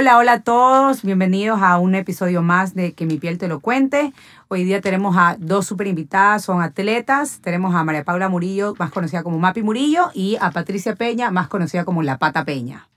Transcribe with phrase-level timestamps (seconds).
[0.00, 3.60] Hola, hola a todos, bienvenidos a un episodio más de Que mi piel te lo
[3.60, 4.14] cuente.
[4.48, 7.40] Hoy día tenemos a dos super invitadas, son atletas.
[7.42, 11.48] Tenemos a María Paula Murillo, más conocida como Mapi Murillo, y a Patricia Peña, más
[11.48, 12.88] conocida como La Pata Peña.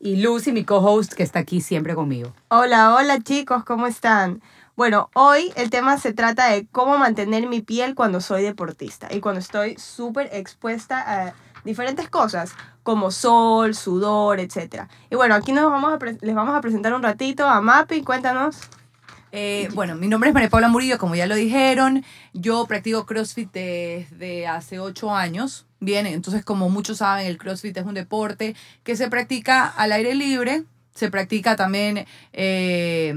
[0.00, 2.32] Y Lucy, mi co-host, que está aquí siempre conmigo.
[2.48, 4.42] Hola, hola chicos, ¿cómo están?
[4.74, 9.20] Bueno, hoy el tema se trata de cómo mantener mi piel cuando soy deportista y
[9.20, 11.34] cuando estoy súper expuesta a
[11.64, 12.52] diferentes cosas
[12.82, 14.84] como sol, sudor, etc.
[15.10, 18.56] Y bueno, aquí nos vamos a les vamos a presentar un ratito a Mapi, cuéntanos.
[19.34, 22.04] Eh, bueno, mi nombre es María Paula Murillo, como ya lo dijeron.
[22.34, 25.66] Yo practico CrossFit desde hace ocho años.
[25.80, 28.54] Bien, entonces como muchos saben, el CrossFit es un deporte
[28.84, 33.14] que se practica al aire libre, se practica también eh,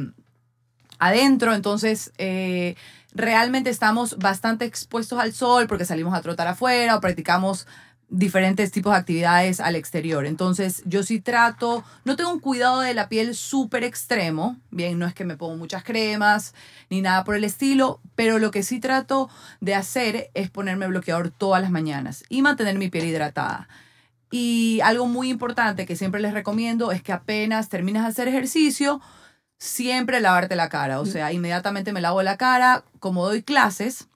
[0.98, 2.76] adentro, entonces eh,
[3.14, 7.68] realmente estamos bastante expuestos al sol porque salimos a trotar afuera o practicamos
[8.16, 10.26] diferentes tipos de actividades al exterior.
[10.26, 15.06] Entonces, yo sí trato, no tengo un cuidado de la piel súper extremo, bien, no
[15.06, 16.54] es que me pongo muchas cremas
[16.90, 21.30] ni nada por el estilo, pero lo que sí trato de hacer es ponerme bloqueador
[21.30, 23.68] todas las mañanas y mantener mi piel hidratada.
[24.32, 29.02] Y algo muy importante que siempre les recomiendo es que apenas terminas de hacer ejercicio,
[29.58, 31.02] siempre lavarte la cara.
[31.02, 34.08] O sea, inmediatamente me lavo la cara, como doy clases,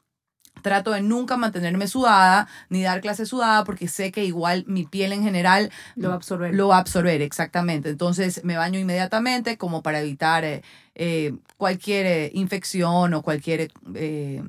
[0.62, 5.12] trato de nunca mantenerme sudada ni dar clases sudada porque sé que igual mi piel
[5.14, 6.54] en general Lo va a absorber.
[6.54, 7.90] lo va a absorber, exactamente.
[7.90, 10.62] Entonces me baño inmediatamente como para evitar eh,
[10.96, 14.44] eh, cualquier eh, infección o cualquier eh,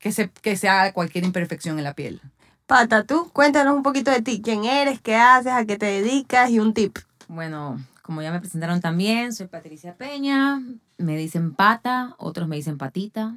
[0.00, 2.20] que, se, que se haga cualquier imperfección en la piel.
[2.66, 6.48] Pata, tú cuéntanos un poquito de ti, quién eres, qué haces, a qué te dedicas
[6.50, 6.96] y un tip.
[7.28, 10.62] Bueno, como ya me presentaron también, soy Patricia Peña,
[10.96, 13.36] me dicen pata, otros me dicen patita.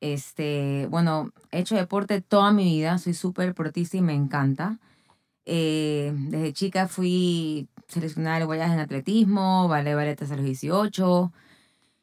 [0.00, 4.78] Este, bueno, he hecho deporte toda mi vida, soy súper deportista y me encanta.
[5.44, 11.32] Eh, desde chica fui seleccionada de guayas en atletismo, ballet ballet hasta los 18.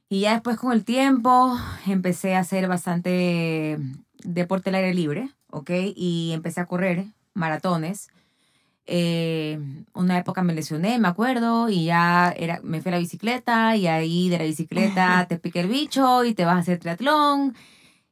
[0.09, 1.57] Y ya después con el tiempo
[1.87, 3.77] empecé a hacer bastante
[4.23, 5.71] deporte al aire libre, ¿ok?
[5.95, 8.09] Y empecé a correr maratones.
[8.87, 9.59] Eh,
[9.93, 13.87] una época me lesioné, me acuerdo, y ya era, me fui a la bicicleta y
[13.87, 17.55] ahí de la bicicleta te pica el bicho y te vas a hacer triatlón.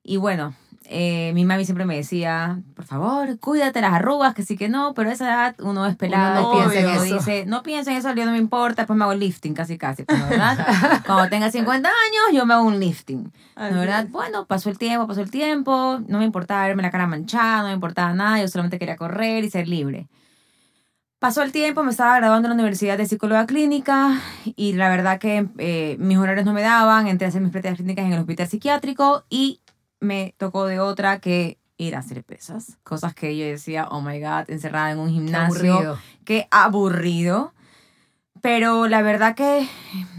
[0.04, 0.54] Y bueno,
[0.86, 4.94] eh, mi mami siempre me decía, por favor, cuídate las arrugas, que sí que no,
[4.94, 7.04] pero a esa edad uno es pelado, no piensa en piensa eso.
[7.04, 7.16] en eso.
[7.18, 10.04] Dice, no pienso en eso, yo no me importa, después me hago lifting casi casi,
[10.04, 11.02] pues, ¿no, ¿verdad?
[11.06, 13.32] Cuando tenga 50 años, yo me hago un lifting.
[13.56, 14.08] ¿no, ¿verdad?
[14.10, 17.68] Bueno, pasó el tiempo, pasó el tiempo, no me importaba verme la cara manchada, no
[17.70, 20.10] me importaba nada, yo solamente quería correr y ser libre.
[21.24, 24.20] Pasó el tiempo, me estaba graduando en la Universidad de Psicóloga Clínica
[24.58, 27.78] y la verdad que eh, mis horarios no me daban, entré a hacer mis prácticas
[27.78, 29.62] clínicas en el hospital psiquiátrico y
[30.04, 32.78] me tocó de otra que ir a hacer pesas.
[32.84, 35.98] Cosas que yo decía, oh my God, encerrada en un gimnasio.
[36.26, 37.54] Qué aburrido.
[38.42, 39.68] Pero la verdad que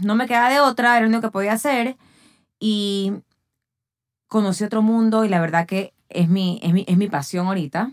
[0.01, 1.95] no me quedaba de otra, era lo único que podía hacer.
[2.59, 3.13] Y
[4.27, 7.91] conocí otro mundo y la verdad que es mi, es mi, es mi pasión ahorita.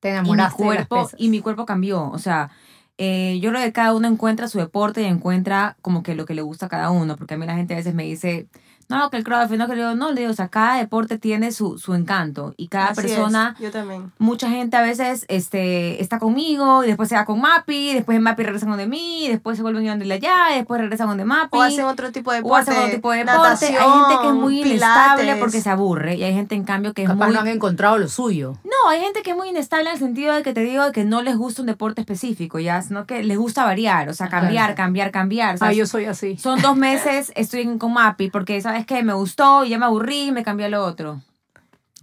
[0.00, 1.20] Te Y mi, enamoraste de las cuerpo, pesas.
[1.20, 2.10] y mi cuerpo cambió.
[2.10, 2.50] O sea,
[2.98, 6.34] eh, yo creo que cada uno encuentra su deporte y encuentra como que lo que
[6.34, 7.16] le gusta a cada uno.
[7.16, 8.46] Porque a mí la gente a veces me dice,
[8.88, 11.52] no, que el CrossFit, no, que yo no, le digo, o sea, cada deporte tiene
[11.52, 12.54] su, su encanto.
[12.56, 14.12] Y cada Así es, persona yo también.
[14.18, 18.42] mucha gente a veces este, está conmigo y después se va con Mapi, después Mapi
[18.42, 21.56] regresan donde mí, después se vuelven donde allá, y después regresan donde Mapi.
[21.58, 22.70] O hacen otro tipo de o deporte.
[22.70, 23.38] hacen otro tipo de deporte.
[23.42, 25.40] natación, hay gente que es muy inestable pilates.
[25.42, 27.34] porque se aburre y hay gente en cambio que es Capaz muy...
[27.34, 28.54] no han encontrado lo suyo.
[28.64, 31.04] No, hay gente que es muy inestable en el sentido de que te digo que
[31.04, 34.74] no les gusta un deporte específico, ya, sino que les gusta variar, o sea, cambiar,
[34.74, 35.54] cambiar, cambiar.
[35.54, 36.36] o sea, Ah, yo soy así.
[36.36, 40.32] Son dos meses, estoy con Mapi, porque sabes que me gustó y ya me aburrí
[40.32, 41.22] me cambié a lo otro.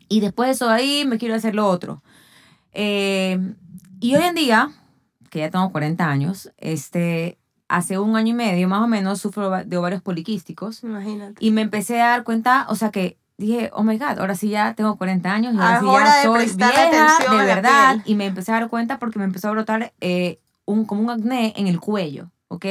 [0.08, 2.02] Y después de eso de ahí me quiero hacer lo otro.
[2.74, 3.38] Eh,
[4.00, 4.72] y hoy en día,
[5.30, 7.38] que ya tengo 40 años, este,
[7.68, 11.36] hace un año y medio más o menos sufro de ovarios poliquísticos Imagínate.
[11.40, 14.50] y me empecé a dar cuenta, o sea que dije, oh my God, ahora sí
[14.50, 17.98] ya tengo 40 años y ahora Ah, sí ya soy vieja, de verdad.
[18.06, 21.10] Y me empecé a dar cuenta porque me empezó a brotar eh, un, como un
[21.10, 22.66] acné en el cuello, ¿ok?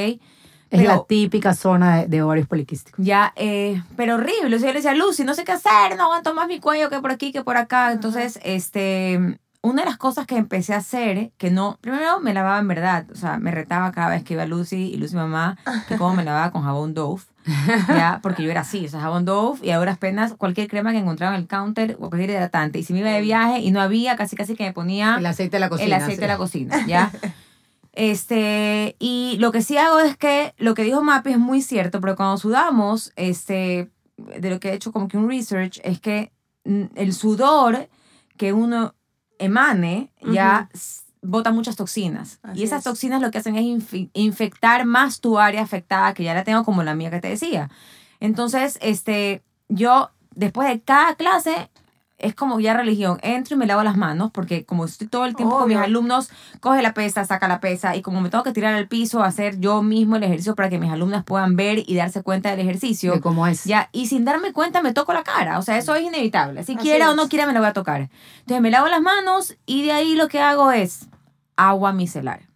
[0.71, 3.05] Es Pero- la típica zona de, de ovarios poliquísticos.
[3.05, 4.55] Ya, eh, pero horrible.
[4.55, 6.89] O sea, yo le decía, Lucy, no sé qué hacer, no aguanto más mi cuello
[6.89, 7.91] que por aquí, que por acá.
[7.91, 12.57] Entonces, este, una de las cosas que empecé a hacer, que no, primero me lavaba
[12.59, 15.57] en verdad, o sea, me retaba cada vez que iba Lucy y Lucy mamá,
[15.89, 17.21] que cómo me lavaba con jabón Dove,
[17.89, 20.99] ya, porque yo era así, o sea, jabón Dove y ahora apenas cualquier crema que
[20.99, 22.79] encontraba en el counter o cualquier hidratante.
[22.79, 25.25] Y si me iba de viaje y no había, casi casi que me ponía El
[25.25, 25.85] aceite de la cocina.
[25.87, 26.21] el aceite sí.
[26.21, 27.11] de la cocina, ¿ya?
[27.93, 31.99] Este, y lo que sí hago es que lo que dijo Mapi es muy cierto,
[31.99, 36.31] pero cuando sudamos, este, de lo que he hecho como que un research, es que
[36.63, 37.89] el sudor
[38.37, 38.95] que uno
[39.39, 40.69] emane ya
[41.21, 42.39] bota muchas toxinas.
[42.43, 42.83] Así y esas es.
[42.83, 46.83] toxinas lo que hacen es infectar más tu área afectada, que ya la tengo como
[46.83, 47.69] la mía que te decía.
[48.19, 51.69] Entonces, este, yo después de cada clase
[52.21, 53.19] es como ya religión.
[53.21, 56.29] Entro y me lavo las manos porque como estoy todo el tiempo con mis alumnos,
[56.59, 59.59] coge la pesa, saca la pesa y como me tengo que tirar al piso, hacer
[59.59, 63.13] yo mismo el ejercicio para que mis alumnas puedan ver y darse cuenta del ejercicio.
[63.13, 63.65] De cómo es.
[63.65, 66.63] Ya, y sin darme cuenta me toco la cara, o sea, eso es inevitable.
[66.63, 68.09] Si Así quiera o no quiera me lo voy a tocar.
[68.39, 71.07] Entonces me lavo las manos y de ahí lo que hago es
[71.55, 72.50] agua micelar.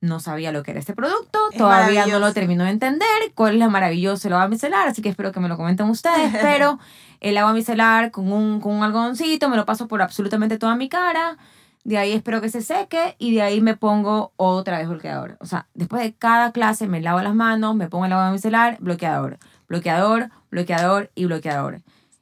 [0.00, 3.54] No sabía lo que era este producto, Es todavía no lo termino de entender cuál
[3.54, 6.78] es la maravillosa el agua micelar, así que espero que me lo comenten ustedes, pero
[7.20, 10.88] el agua micelar con un, con un algodoncito me lo paso por absolutamente toda mi
[10.88, 11.36] cara,
[11.84, 15.36] de ahí espero que se seque y de ahí me pongo otra vez bloqueador.
[15.40, 18.76] O sea, después de cada clase me lavo las manos, me pongo el agua micelar,
[18.80, 21.80] bloqueador, bloqueador, bloqueador y bloqueador.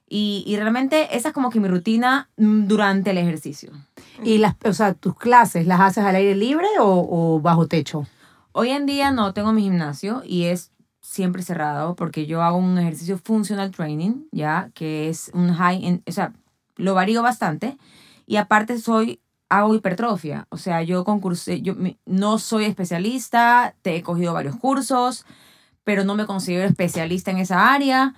[0.08, 3.72] Y, y realmente esa es como que mi rutina mm, durante el ejercicio.
[4.24, 8.06] Y las, o sea, tus clases, ¿las haces al aire libre o, o bajo techo?
[8.52, 12.78] Hoy en día no tengo mi gimnasio y es siempre cerrado porque yo hago un
[12.78, 16.32] ejercicio funcional training, ya, que es un high, en- o sea,
[16.76, 17.76] lo varío bastante
[18.26, 21.74] y aparte soy hago hipertrofia, o sea, yo concursé, yo
[22.04, 25.24] no soy especialista, te he cogido varios cursos,
[25.84, 28.14] pero no me considero especialista en esa área.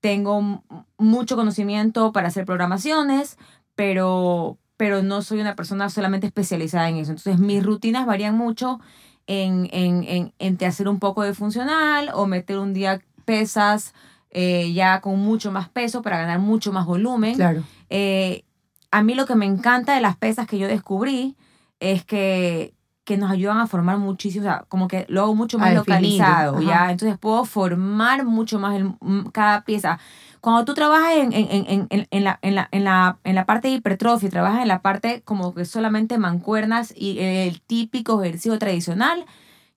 [0.00, 0.64] Tengo
[0.98, 3.38] mucho conocimiento para hacer programaciones,
[3.76, 7.12] pero pero no soy una persona solamente especializada en eso.
[7.12, 8.80] Entonces, mis rutinas varían mucho
[9.28, 13.94] en, en, en, entre hacer un poco de funcional o meter un día pesas
[14.32, 17.36] eh, ya con mucho más peso para ganar mucho más volumen.
[17.36, 17.62] Claro.
[17.90, 18.42] Eh,
[18.90, 21.36] a mí lo que me encanta de las pesas que yo descubrí
[21.78, 22.74] es que,
[23.04, 25.74] que nos ayudan a formar muchísimo, o sea, como que lo hago mucho A más
[25.74, 26.60] localizado.
[26.60, 26.90] ¿ya?
[26.90, 28.94] Entonces puedo formar mucho más el-
[29.32, 30.00] cada pieza.
[30.42, 33.46] Cuando tú trabajas en, en, en, en, en la, en, la, en, la, en la
[33.46, 38.58] parte de hipertrofia, trabajas en la parte como que solamente mancuernas y el típico ejercicio
[38.58, 39.24] tradicional,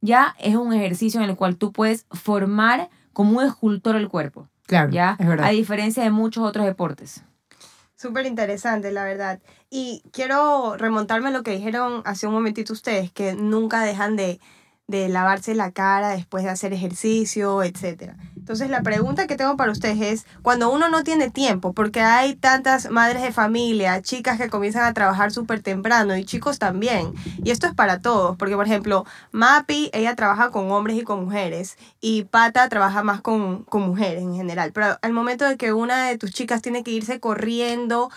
[0.01, 4.49] ya es un ejercicio en el cual tú puedes formar como un escultor el cuerpo,
[4.65, 4.89] Claro.
[4.89, 5.15] ¿ya?
[5.19, 5.45] Es verdad.
[5.45, 7.23] A diferencia de muchos otros deportes.
[7.95, 9.39] Súper interesante, la verdad.
[9.69, 14.39] Y quiero remontarme a lo que dijeron hace un momentito ustedes, que nunca dejan de,
[14.87, 18.13] de lavarse la cara después de hacer ejercicio, etc.
[18.35, 22.35] Entonces la pregunta que tengo para ustedes es, cuando uno no tiene tiempo, porque hay
[22.35, 27.49] tantas madres de familia, chicas que comienzan a trabajar súper temprano y chicos también, y
[27.49, 31.77] esto es para todos, porque por ejemplo, Mapi, ella trabaja con hombres y con mujeres,
[32.01, 36.05] y Pata trabaja más con, con mujeres en general, pero al momento de que una
[36.05, 38.11] de tus chicas tiene que irse corriendo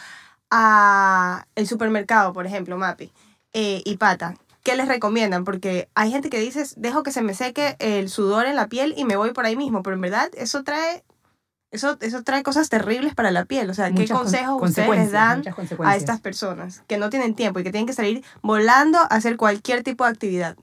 [0.50, 3.11] a el supermercado, por ejemplo, Mapi,
[3.55, 4.35] eh, y Pata,
[4.70, 5.44] ¿qué les recomiendan?
[5.44, 8.94] Porque hay gente que dice, dejo que se me seque el sudor en la piel
[8.97, 11.05] y me voy por ahí mismo, pero en verdad eso trae,
[11.70, 13.69] eso, eso trae cosas terribles para la piel.
[13.70, 15.43] O sea, ¿qué Muchas con- consejos ustedes les dan
[15.85, 19.37] a estas personas que no tienen tiempo y que tienen que salir volando a hacer
[19.37, 20.57] cualquier tipo de actividad?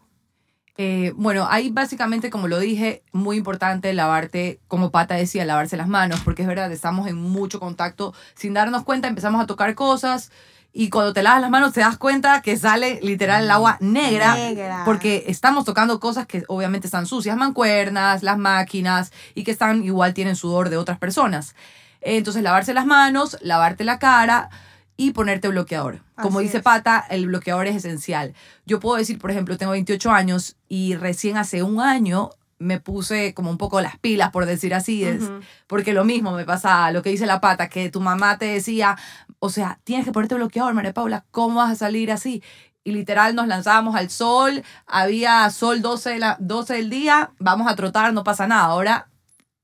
[0.78, 5.88] Eh, bueno, ahí básicamente, como lo dije, muy importante lavarte, como Pata decía, lavarse las
[5.88, 8.14] manos, porque es verdad, estamos en mucho contacto.
[8.36, 10.32] Sin darnos cuenta, empezamos a tocar cosas
[10.78, 14.36] y cuando te lavas las manos te das cuenta que sale literal el agua negra,
[14.36, 14.82] Negra.
[14.84, 20.14] porque estamos tocando cosas que obviamente están sucias, mancuernas, las máquinas y que están igual
[20.14, 21.56] tienen sudor de otras personas.
[22.02, 24.50] Entonces, lavarse las manos, lavarte la cara
[24.98, 26.02] y ponerte bloqueador.
[26.22, 26.64] Como Así dice es.
[26.64, 28.34] Pata, el bloqueador es esencial.
[28.66, 33.34] Yo puedo decir, por ejemplo, tengo 28 años y recién hace un año me puse
[33.34, 35.30] como un poco las pilas, por decir así, es,
[35.68, 38.98] porque lo mismo me pasa lo que dice la pata, que tu mamá te decía,
[39.40, 42.42] o sea, tienes que ponerte bloqueador, María Paula, ¿cómo vas a salir así?
[42.84, 47.70] Y literal nos lanzábamos al sol, había sol 12, de la, 12 del día, vamos
[47.70, 48.66] a trotar, no pasa nada.
[48.66, 49.10] Ahora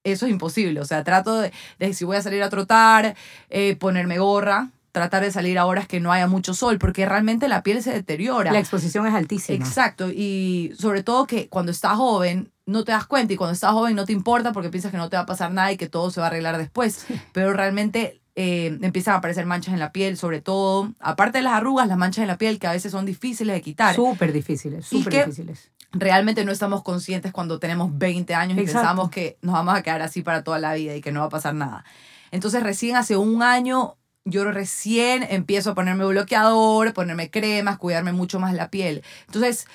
[0.04, 3.16] eso es imposible, o sea, trato de, de si voy a salir a trotar,
[3.50, 7.48] eh, ponerme gorra, tratar de salir a horas que no haya mucho sol, porque realmente
[7.48, 8.52] la piel se deteriora.
[8.52, 9.64] La exposición es altísima.
[9.64, 13.72] Exacto, y sobre todo que cuando estás joven no te das cuenta y cuando estás
[13.72, 15.90] joven no te importa porque piensas que no te va a pasar nada y que
[15.90, 19.92] todo se va a arreglar después, pero realmente eh, empiezan a aparecer manchas en la
[19.92, 22.92] piel, sobre todo, aparte de las arrugas, las manchas en la piel que a veces
[22.92, 23.96] son difíciles de quitar.
[23.96, 25.72] Súper difíciles, súper difíciles.
[25.92, 30.02] Realmente no estamos conscientes cuando tenemos 20 años y pensamos que nos vamos a quedar
[30.02, 31.84] así para toda la vida y que no va a pasar nada.
[32.32, 38.40] Entonces recién hace un año yo recién empiezo a ponerme bloqueador, ponerme cremas, cuidarme mucho
[38.40, 39.04] más la piel.
[39.28, 39.68] Entonces,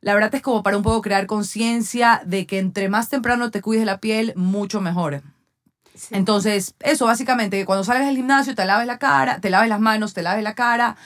[0.00, 3.62] la verdad es como para un poco crear conciencia de que entre más temprano te
[3.62, 5.22] cuides la piel, mucho mejor.
[6.10, 9.80] Entonces, eso básicamente, que cuando salgas del gimnasio te laves la cara, te laves las
[9.80, 10.96] manos, te laves la cara,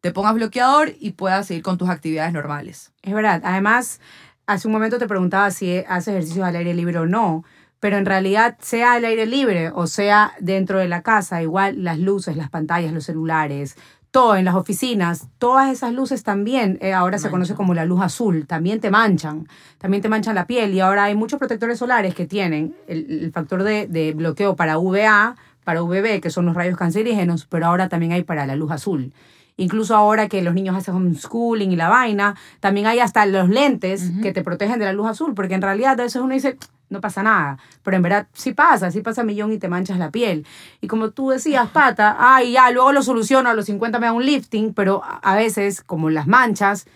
[0.00, 2.92] te pongas bloqueador y puedas seguir con tus actividades normales.
[3.02, 3.40] Es verdad.
[3.44, 4.00] Además,
[4.46, 7.44] hace un momento te preguntaba si haces ejercicios al aire libre o no.
[7.80, 11.98] Pero en realidad, sea al aire libre o sea dentro de la casa, igual las
[11.98, 13.76] luces, las pantallas, los celulares,
[14.10, 18.00] todo en las oficinas, todas esas luces también, eh, ahora se conoce como la luz
[18.00, 19.46] azul, también te manchan,
[19.78, 23.32] también te manchan la piel y ahora hay muchos protectores solares que tienen el, el
[23.32, 27.88] factor de, de bloqueo para UVA, para UVB, que son los rayos cancerígenos, pero ahora
[27.88, 29.12] también hay para la luz azul.
[29.56, 34.10] Incluso ahora que los niños hacen homeschooling y la vaina, también hay hasta los lentes
[34.22, 36.56] que te protegen de la luz azul, porque en realidad a veces uno dice,
[36.90, 40.10] no pasa nada, pero en verdad sí pasa, sí pasa millón y te manchas la
[40.10, 40.46] piel.
[40.82, 44.12] Y como tú decías, pata, ay, ya, luego lo soluciono, a los 50 me da
[44.12, 46.86] un lifting, pero a- a veces, como las manchas,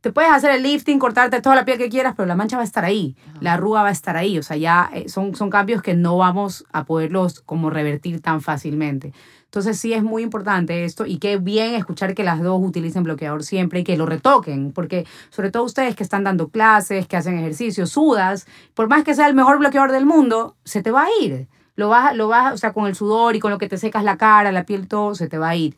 [0.00, 2.62] te puedes hacer el lifting, cortarte toda la piel que quieras, pero la mancha va
[2.62, 5.48] a estar ahí, la arruga va a estar ahí, o sea, ya eh, son, son
[5.48, 9.14] cambios que no vamos a poderlos como revertir tan fácilmente.
[9.54, 13.44] Entonces sí es muy importante esto y qué bien escuchar que las dos utilicen bloqueador
[13.44, 17.38] siempre y que lo retoquen, porque sobre todo ustedes que están dando clases, que hacen
[17.38, 21.08] ejercicio, sudas, por más que sea el mejor bloqueador del mundo, se te va a
[21.22, 21.46] ir.
[21.76, 24.02] Lo vas, lo vas, o sea, con el sudor y con lo que te secas
[24.02, 25.76] la cara, la piel, todo, se te va a ir.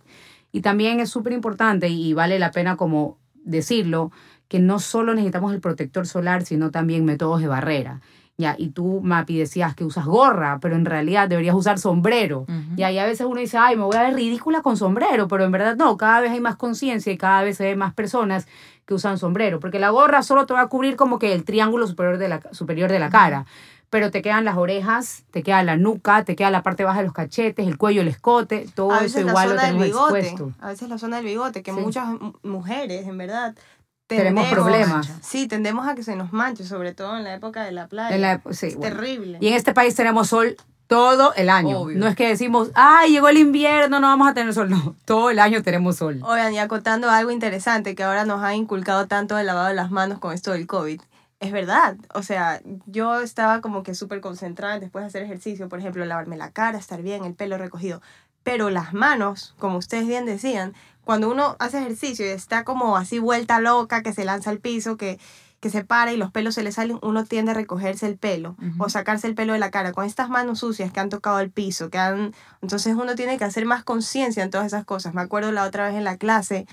[0.52, 4.10] Y también es súper importante y vale la pena como decirlo,
[4.48, 8.00] que no solo necesitamos el protector solar, sino también métodos de barrera.
[8.38, 12.44] Ya, y tú, Mapi, decías que usas gorra, pero en realidad deberías usar sombrero.
[12.76, 15.44] Ya, y a veces uno dice, ay, me voy a ver ridícula con sombrero, pero
[15.44, 18.46] en verdad no, cada vez hay más conciencia y cada vez se ve más personas
[18.84, 21.86] que usan sombrero, porque la gorra solo te va a cubrir como que el triángulo
[21.86, 23.46] superior de la, superior de la cara,
[23.88, 27.04] pero te quedan las orejas, te queda la nuca, te queda la parte baja de
[27.04, 30.52] los cachetes, el cuello, el escote, todo eso igual lo tenemos bigote, expuesto.
[30.60, 31.80] a veces la zona del bigote, que Sí.
[31.80, 33.56] muchas mu- mujeres, en verdad,
[34.06, 35.10] Tenemos problemas.
[35.22, 38.14] Sí, tendemos a que se nos manche, sobre todo en la época de la playa.
[38.14, 38.94] En la- sí, es bueno.
[38.96, 39.38] terrible.
[39.40, 41.80] Y en este país tenemos sol todo el año.
[41.80, 41.98] Obvio.
[41.98, 44.70] No es que decimos, ay, llegó el invierno, no vamos a tener sol.
[44.70, 46.20] No, todo el año tenemos sol.
[46.22, 49.90] Oigan, y acotando algo interesante que ahora nos ha inculcado tanto el lavado de las
[49.90, 51.00] manos con esto del COVID.
[51.40, 55.80] Es verdad, o sea, yo estaba como que súper concentrada después de hacer ejercicio, por
[55.80, 58.00] ejemplo, lavarme la cara, estar bien, el pelo recogido.
[58.42, 60.72] Pero las manos, como ustedes bien decían,
[61.06, 64.96] cuando uno hace ejercicio y está como así vuelta loca, que se lanza al piso,
[64.96, 65.20] que,
[65.60, 68.56] que se para y los pelos se le salen, uno tiende a recogerse el pelo
[68.78, 69.92] o sacarse el pelo de la cara.
[69.92, 72.34] Con estas manos sucias que han tocado el piso, que han...
[72.60, 75.14] Entonces uno tiene que hacer más conciencia en todas esas cosas.
[75.14, 76.66] Me acuerdo la otra vez en la clase,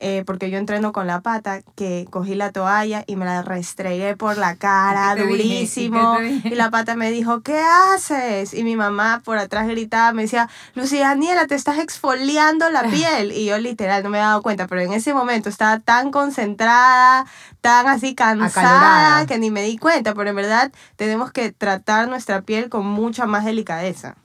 [0.00, 4.16] eh, porque yo entreno con la pata, que cogí la toalla y me la restregué
[4.16, 5.42] por la cara, ¿Y qué te dije?
[5.42, 6.18] ¿Y qué durísimo.
[6.20, 6.48] dije?
[6.48, 8.54] Y la pata me dijo, ¿qué haces?
[8.54, 13.32] Y mi mamá por atrás gritaba, me decía, Lucía Daniela, te estás exfoliando la piel.
[13.32, 17.26] Y yo literal no me había dado cuenta, pero en ese momento estaba tan concentrada,
[17.60, 19.26] tan así cansada, Acalorada.
[19.26, 20.14] que ni me di cuenta.
[20.14, 24.16] Pero en verdad tenemos que tratar nuestra piel con mucha más delicadeza.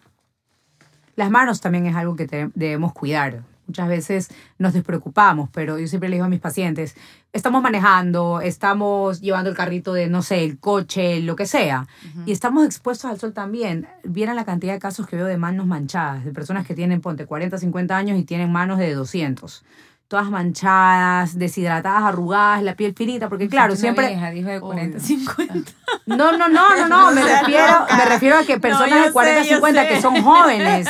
[1.16, 3.42] Las manos también es algo que te- debemos cuidar.
[3.68, 6.96] Muchas veces nos despreocupamos, pero yo siempre le digo a mis pacientes,
[7.32, 11.88] estamos manejando, estamos llevando el carrito de, no sé, el coche, lo que sea,
[12.26, 13.88] y estamos expuestos al sol también.
[14.04, 17.26] Vieran la cantidad de casos que veo de manos manchadas, de personas que tienen, ponte,
[17.26, 19.64] 40, 50 años y tienen manos de 200.
[20.14, 24.10] Todas manchadas, deshidratadas, arrugadas, la piel finita, porque claro, siempre...
[24.10, 25.08] vieja, dijo de 40, Obvio.
[25.08, 25.72] 50.
[26.06, 29.50] No, no, no, no, no, me refiero, me refiero a que personas de 40, sé,
[29.50, 29.88] yo 50 sé.
[29.88, 30.88] que son jóvenes,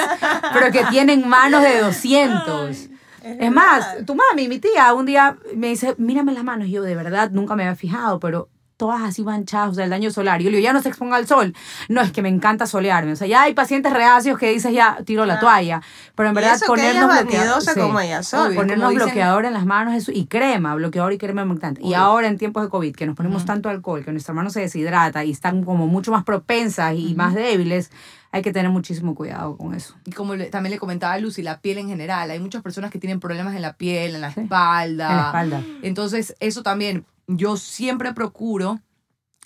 [0.52, 2.90] pero que tienen manos de 200.
[3.24, 6.68] Es más, tu mami, mi tía, un día me dice, mírame las manos.
[6.68, 9.90] Y yo, de verdad, nunca me había fijado, pero todas así manchadas, o sea, el
[9.90, 10.42] daño solar.
[10.42, 11.54] Y yo le digo, ya no se exponga al sol.
[11.90, 13.12] No, es que me encanta solearme.
[13.14, 15.48] O sea, ya hay pacientes reacios que dices, ya tiro la Claro.
[15.48, 15.82] toalla.
[16.16, 17.62] Pero en verdad, ponernos bloqueador.
[17.62, 17.80] sí.
[17.80, 18.46] como ella sola.
[18.50, 18.56] Obvio.
[18.62, 21.82] Ponernos como bloqueador en las manos eso, y crema, bloqueador y crema importante.
[21.84, 24.60] Y ahora en tiempos de COVID, que nos ponemos tanto alcohol, que nuestra mano se
[24.62, 27.92] deshidrata y están como mucho más propensas y más débiles,
[28.32, 29.94] hay que tener muchísimo cuidado con eso.
[30.06, 32.32] Y como le- también le comentaba a Lucy, la piel en general.
[32.32, 34.42] Hay muchas personas que tienen problemas en la piel, en la Sí.
[34.42, 35.10] espalda.
[35.12, 35.62] En la espalda.
[35.84, 38.80] Entonces, eso también, yo siempre procuro,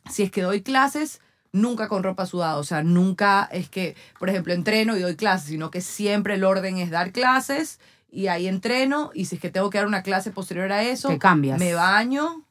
[0.10, 2.57] si es que doy clases, nunca con ropa sudada.
[2.57, 6.43] O sea, nunca es que, por ejemplo, entreno y doy clases, sino que siempre el
[6.43, 7.79] orden es dar clases
[8.10, 9.12] y ahí entreno.
[9.13, 11.60] Y si es que tengo que dar una clase posterior a eso, Te cambias.
[11.60, 12.43] me baño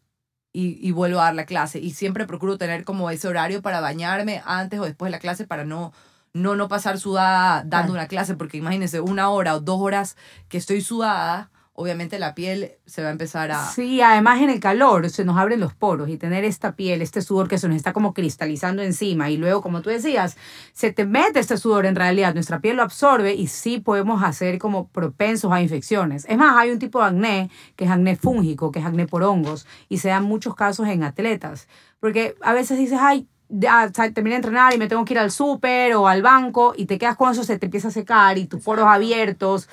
[0.52, 1.78] y, y vuelvo a dar la clase.
[1.78, 5.46] Y siempre procuro tener como ese horario para bañarme antes o después de la clase
[5.46, 5.92] para no,
[6.32, 7.92] no, no pasar sudada dando Claro.
[7.92, 10.16] una clase, porque imagínense, una hora o dos horas
[10.48, 13.64] que estoy sudada obviamente la piel se va a empezar a...
[13.70, 17.22] Sí, además en el calor se nos abren los poros y tener esta piel, este
[17.22, 20.36] sudor que se nos está como cristalizando encima y luego, como tú decías,
[20.72, 24.58] se te mete este sudor en realidad, nuestra piel lo absorbe y sí podemos hacer
[24.58, 26.26] como propensos a infecciones.
[26.28, 29.22] Es más, hay un tipo de acné que es acné fúngico, que es acné por
[29.22, 31.68] hongos y se dan muchos casos en atletas,
[32.00, 35.30] porque a veces dices, ay, ya terminé de entrenar y me tengo que ir al
[35.30, 38.46] súper o al banco y te quedas con eso, se te empieza a secar y
[38.46, 39.68] tus poros abiertos.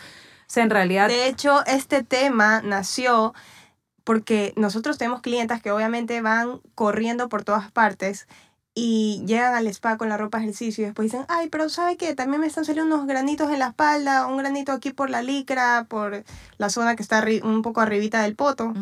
[0.54, 1.08] Sea, en realidad...
[1.08, 3.34] De hecho, este tema nació
[4.04, 8.28] porque nosotros tenemos clientas que obviamente van corriendo por todas partes
[8.76, 11.98] y llegan al spa con la ropa de ejercicio y después dicen, ay, pero ¿sabe
[11.98, 12.14] qué?
[12.14, 15.86] También me están saliendo unos granitos en la espalda, un granito aquí por la licra,
[15.90, 16.24] por
[16.60, 18.74] la zona que está un poco arribita del poto.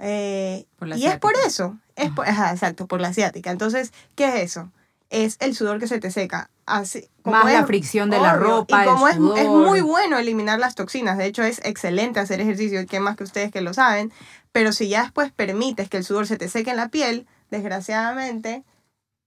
[0.00, 3.52] Eh, y es por eso, es por- ajá, exacto, por la asiática.
[3.52, 4.70] Entonces, ¿qué es eso?
[5.10, 6.50] Es el sudor que se te seca.
[6.66, 10.18] Así, como Más la fricción de la ropa, Y como el es, es muy bueno
[10.18, 13.60] eliminar las toxinas, de hecho es excelente hacer ejercicio, y qué más que ustedes que
[13.60, 14.12] lo saben,
[14.52, 18.64] pero si ya después permites que el sudor se te seque en la piel, desgraciadamente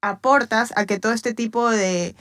[0.02, 2.16] aportas a que todo este tipo de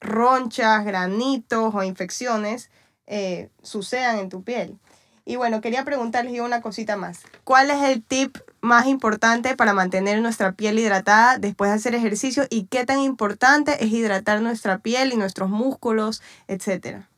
[0.00, 2.70] ronchas, granitos o infecciones
[3.06, 4.78] eh, sucedan en tu piel.
[5.24, 7.20] Y bueno, quería preguntarles yo una cosita más.
[7.44, 12.44] ¿Cuál es el tip más importante para mantener nuestra piel hidratada después de hacer ejercicio?
[12.50, 17.08] ¿Y qué tan importante es hidratar nuestra piel y nuestros músculos, etcétera?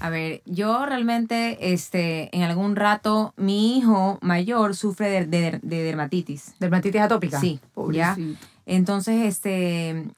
[0.00, 5.82] A ver, yo realmente, este, en algún rato, mi hijo mayor sufre de, de- de
[5.82, 6.54] dermatitis.
[6.60, 7.40] ¿Dermatitis atópica?
[7.40, 7.58] Sí,
[7.96, 8.14] ya.
[8.66, 10.10] Entonces, este,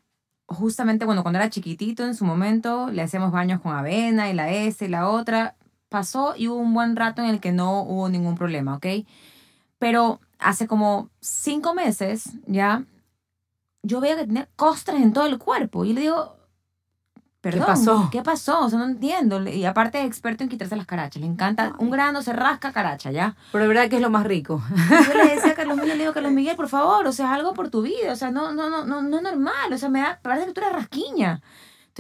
[0.47, 4.51] justamente bueno, cuando era chiquitito, en su momento, le hacíamos baños con avena y la
[4.51, 5.55] S y la otra.
[5.91, 8.87] Pasó y hubo un buen rato en el que no hubo ningún problema, ¿ok?
[9.79, 12.85] Pero hace como cinco meses, ya,
[13.83, 15.85] yo veía que tenía costras en todo el cuerpo.
[15.85, 16.37] Y le digo,
[17.41, 18.09] perdón, pasó?
[18.13, 18.65] ¿Qué pasó?
[18.65, 19.43] O sea, no entiendo.
[19.49, 21.21] Y aparte es experto en quitarse las carachas.
[21.21, 23.37] Le encanta, un grano se rasca caracha, ¿ya?
[23.53, 24.63] Pero de verdad que es lo más rico.
[24.71, 27.35] Y Yo le decía a Carlos Miguel, le digo, Carlos Miguel, por favor, o sea,
[27.35, 29.89] algo por tu vida, o sea, no, no, no, no, no es normal, o sea,
[29.89, 31.41] me da, parece que tú eres rasquiña.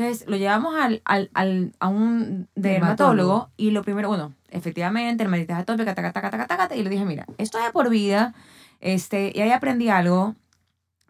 [0.00, 5.54] Entonces, lo llevamos al, al, al, a un dermatólogo y lo primero, bueno, efectivamente, dermatitis
[5.54, 8.32] atópica, taca, taca, taca, taca, y le dije, mira, esto es de por vida,
[8.80, 10.36] este, y ahí aprendí algo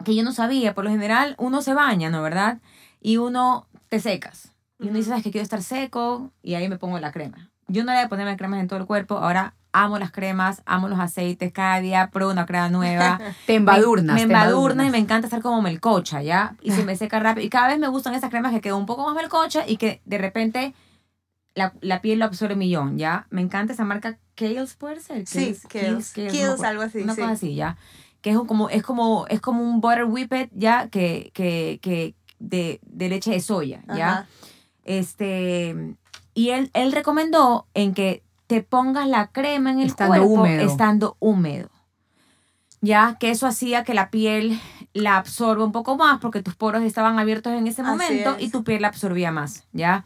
[0.04, 2.20] que yo no sabía, por lo general, uno se baña, ¿no?
[2.20, 2.58] ¿Verdad?
[3.00, 4.54] Y uno te secas.
[4.80, 7.48] Y uno dice, sabes que quiero estar seco, y ahí me pongo la crema.
[7.68, 10.62] Yo no le voy a ponerme cremas en todo el cuerpo, ahora amo las cremas,
[10.66, 13.20] amo los aceites, cada día pruebo una crema nueva.
[13.46, 14.14] Te embadurnas.
[14.14, 16.56] Me, me embadurna y me encanta estar como melcocha, ¿ya?
[16.62, 17.46] Y se me seca rápido.
[17.46, 20.00] Y cada vez me gustan esas cremas que quedan un poco más melcocha y que
[20.04, 20.74] de repente
[21.54, 23.26] la, la piel lo absorbe millón, ¿ya?
[23.30, 25.26] Me encanta esa marca Kiehl's, ¿puede ser?
[25.26, 26.62] Sí, Kiehl's, Kiehl's.
[26.62, 27.20] Algo así, Una sí.
[27.20, 27.76] cosa así, ¿ya?
[28.20, 30.88] Que es como, es como, es como un butter whippet, ¿ya?
[30.88, 34.11] Que, que, que de, de leche de soya, ¿ya?
[34.11, 34.26] Ajá.
[34.85, 35.96] Este,
[36.35, 40.68] y él, él recomendó en que te pongas la crema en el Estando cuerpo húmedo.
[40.68, 41.70] estando húmedo.
[42.80, 44.58] Ya que eso hacía que la piel
[44.92, 48.42] la absorba un poco más porque tus poros estaban abiertos en ese momento es.
[48.42, 50.04] y tu piel la absorbía más, ¿ya?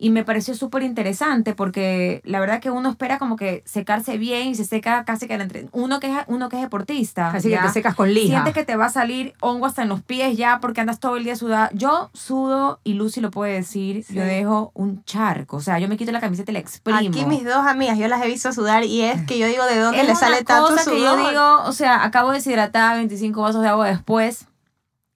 [0.00, 4.46] Y me pareció súper interesante porque la verdad que uno espera como que secarse bien
[4.46, 5.68] y se seca casi que al entre...
[5.72, 7.30] Uno que es, uno que es deportista.
[7.30, 8.28] Así que te secas con lija.
[8.28, 11.16] Sientes que te va a salir hongo hasta en los pies ya porque andas todo
[11.16, 11.70] el día sudada.
[11.74, 14.14] Yo sudo, y Lucy lo puede decir, Sí.
[14.14, 15.56] yo dejo un charco.
[15.56, 16.96] O sea, yo me quito la camiseta y la exprimo.
[16.96, 19.80] Aquí mis dos amigas, yo las he visto sudar y es que yo digo, ¿de
[19.80, 20.96] dónde le sale tanto cosa sudor?
[20.96, 24.46] que yo digo, o sea, acabo de deshidratar 25 vasos de agua después.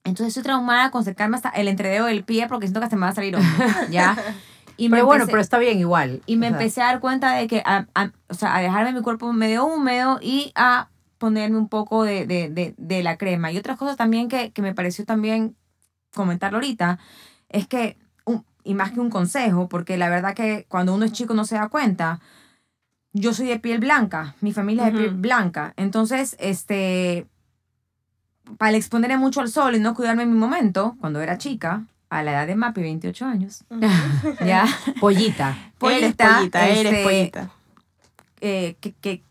[0.02, 3.02] Entonces estoy traumada con secarme hasta el entrededo del pie porque siento que se me
[3.02, 3.46] va a salir hongo,
[3.88, 4.16] ¿ya?
[4.76, 6.22] Y me Pero bueno, empecé- pero está bien igual.
[6.26, 8.60] y me O sea, empecé a dar cuenta de que, a, a- o sea, a
[8.60, 13.16] dejarme mi cuerpo medio húmedo y a ponerme un poco de, de, de, de la
[13.16, 13.52] crema.
[13.52, 15.54] Y otras cosas también que, que me pareció también
[16.14, 16.98] comentarlo ahorita,
[17.48, 21.12] es que, un- y más que un consejo, porque la verdad que cuando uno es
[21.12, 22.20] chico no se da cuenta,
[23.12, 25.74] yo soy de piel blanca, mi familia es de piel blanca.
[25.76, 27.26] Entonces, este,
[28.58, 32.22] para exponerme mucho al sol y no cuidarme en mi momento, cuando era chica, a
[32.22, 33.64] la edad de Mapi, 28 años,
[34.44, 34.66] ya.
[35.00, 35.56] Pollita.
[35.80, 37.50] eres Pollita, pollita, eres este, pollita.
[38.44, 38.76] Eh,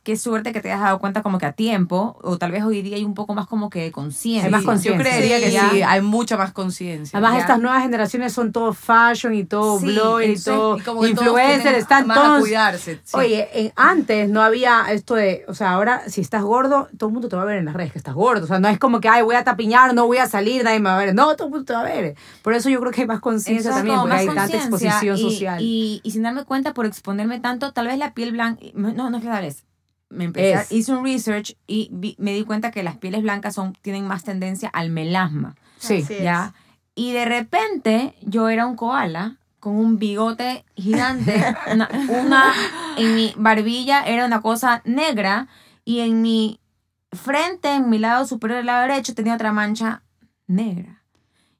[0.03, 2.81] qué, suerte que te hayas dado cuenta como que a tiempo, o tal vez hoy
[2.81, 4.45] día hay un poco más como que de conciencia.
[4.45, 5.01] Hay más Yo conciencia.
[5.03, 5.69] creería Sí, que ya.
[5.69, 7.17] sí, hay mucha más conciencia.
[7.17, 7.41] Además, Ya.
[7.41, 12.17] estas nuevas generaciones son todo fashion y todo Sí, blogger y todo influencer, están más
[12.17, 12.39] a todos...
[12.39, 12.99] cuidarse.
[13.03, 13.17] sí.
[13.17, 17.13] Oye, en- antes no había esto de, o sea, ahora si estás gordo, todo el
[17.13, 18.45] mundo te va a ver en las redes que estás gordo.
[18.45, 20.79] O sea, no es como que, ay, voy a tapiñar, no voy a salir, nadie
[20.79, 21.13] me va a ver.
[21.13, 22.15] No, todo el mundo te va a ver.
[22.41, 25.61] Por eso yo creo que hay más conciencia también, porque hay tanta exposición y- social.
[25.61, 29.17] Y, y sin darme cuenta por exponerme tanto, tal vez la piel blanca, no, no
[29.17, 29.65] es que tal vez.
[30.09, 30.71] Me empecé, a- Es.
[30.71, 34.23] hice un research y vi- me di cuenta que las pieles blancas son, tienen más
[34.23, 35.55] tendencia al melasma.
[35.79, 35.95] sí.
[36.07, 36.09] Es.
[36.21, 36.53] ¿ya?
[36.95, 41.41] Y de repente yo era un koala con un bigote gigante.
[41.71, 42.53] Una, una-
[42.97, 45.47] en mi barbilla era una cosa negra
[45.85, 46.59] y en mi
[47.13, 50.01] frente, en mi lado superior del lado derecho, tenía otra mancha
[50.47, 51.00] negra.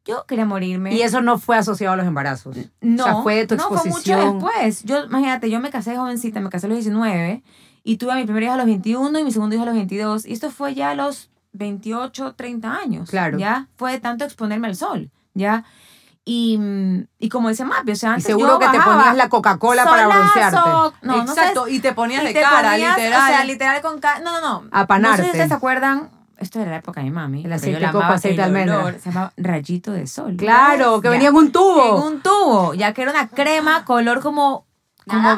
[0.05, 0.93] Yo quería morirme.
[0.93, 2.57] Y eso no fue asociado a los embarazos.
[2.81, 4.35] No, o sea, fue de tu no, fue exposición.
[4.35, 4.83] mucho después.
[4.83, 7.43] Yo, imagínate, yo me casé jovencita, me casé a los 19
[7.83, 9.75] y tuve a mi primer hijo a los 21 y mi segundo hijo a los
[9.75, 10.25] 22.
[10.25, 13.09] Y esto fue ya a los 28, 30 años.
[13.09, 13.37] Claro.
[13.37, 15.65] Ya fue de tanto exponerme al sol, ¿ya?
[16.23, 16.59] Y,
[17.17, 19.83] y como dice Mapi, o sea, Y antes seguro yo que te ponías la Coca-Cola
[19.85, 20.55] para broncearte.
[20.55, 23.21] No, no sé, Exacto, y te ponías y de te cara, ponías, literal.
[23.21, 24.19] O sea, literal con cara.
[24.19, 24.69] No, no, no.
[24.71, 25.09] Apanarte.
[25.09, 26.09] No sé si ustedes se acuerdan.
[26.41, 27.45] Esto era la época de mi mami.
[27.45, 28.93] El aceite yo de la coco, aceite de almendra.
[28.99, 30.35] Se llamaba rayito de sol.
[30.37, 31.11] Claro, que Ya.
[31.11, 31.97] venía en un tubo.
[31.99, 34.65] En un tubo, ya que era una crema color como...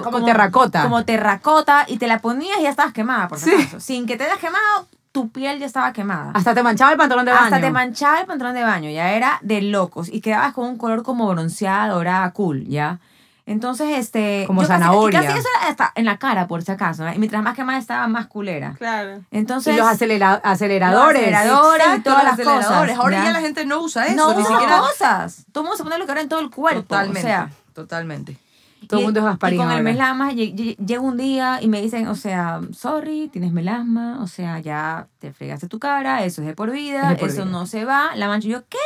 [0.04, 0.84] Como terracota.
[0.84, 3.52] Como terracota y te la ponías y ya estabas quemada, por Sí.
[3.80, 6.32] Sin que te hayas quemado, tu piel ya estaba quemada.
[6.34, 7.46] Hasta te manchaba el pantalón de baño.
[7.46, 10.10] Hasta te manchaba el pantalón de baño, ya era de locos.
[10.12, 13.00] Y quedabas con un color como bronceada, dorada, cool, ¿ya?
[13.46, 14.46] Entonces, este...
[14.48, 15.22] Como yo casi- zanahoria.
[15.22, 17.04] y Casi, eso era hasta en la cara, por si acaso.
[17.04, 17.14] ¿no?
[17.14, 18.76] Y mientras más quemada estaba, más culera.
[18.78, 19.22] Claro.
[19.32, 19.74] Entonces...
[19.76, 21.22] y los acelera- aceleradores.
[21.30, 21.86] Los aceleradores.
[21.98, 22.98] y todas las cosas, aceleradores.
[22.98, 23.24] Ahora ¿ya?
[23.26, 24.80] ya la gente no usa eso, no ni usa siquiera.
[24.80, 25.46] cosas.
[25.52, 26.82] Todo el mundo se pone lo que era en todo el cuerpo.
[26.84, 27.20] Totalmente.
[27.20, 28.38] O sea, totalmente.
[28.88, 29.84] Todo el mundo es Gasparín Y con el ahora.
[29.84, 34.28] melasma lle- lle- llega un día y me dicen, o sea, sorry, tienes melasma, o
[34.28, 37.44] sea, ya te fregaste tu cara, eso es de por vida, Es de por eso
[37.44, 37.52] vida.
[37.52, 38.14] no se va.
[38.16, 38.78] La mancha, yo, ¿qué?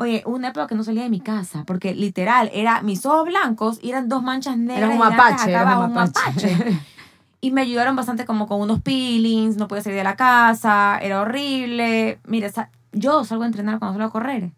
[0.00, 3.80] Oye, una época que no salía de mi casa, porque literal, era mis ojos blancos
[3.82, 4.78] y eran dos manchas negras.
[4.78, 6.56] Era un mapache, era un mapache.
[7.40, 11.20] Y me ayudaron bastante como con unos peelings, no podía salir de la casa, era
[11.20, 12.18] horrible.
[12.26, 12.48] Mira,
[12.92, 14.50] yo salgo a entrenar cuando salgo a correr.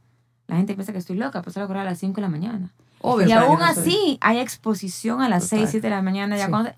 [0.47, 2.29] La gente piensa que estoy loca, pero salgo a correr a las 5 de la
[2.29, 2.71] mañana.
[3.03, 3.29] Obvio.
[3.29, 5.59] Y aún así hay exposición a las Total.
[5.61, 6.37] 6, 7 de la mañana.
[6.39, 6.51] Ya Sí.
[6.51, 6.71] cuando-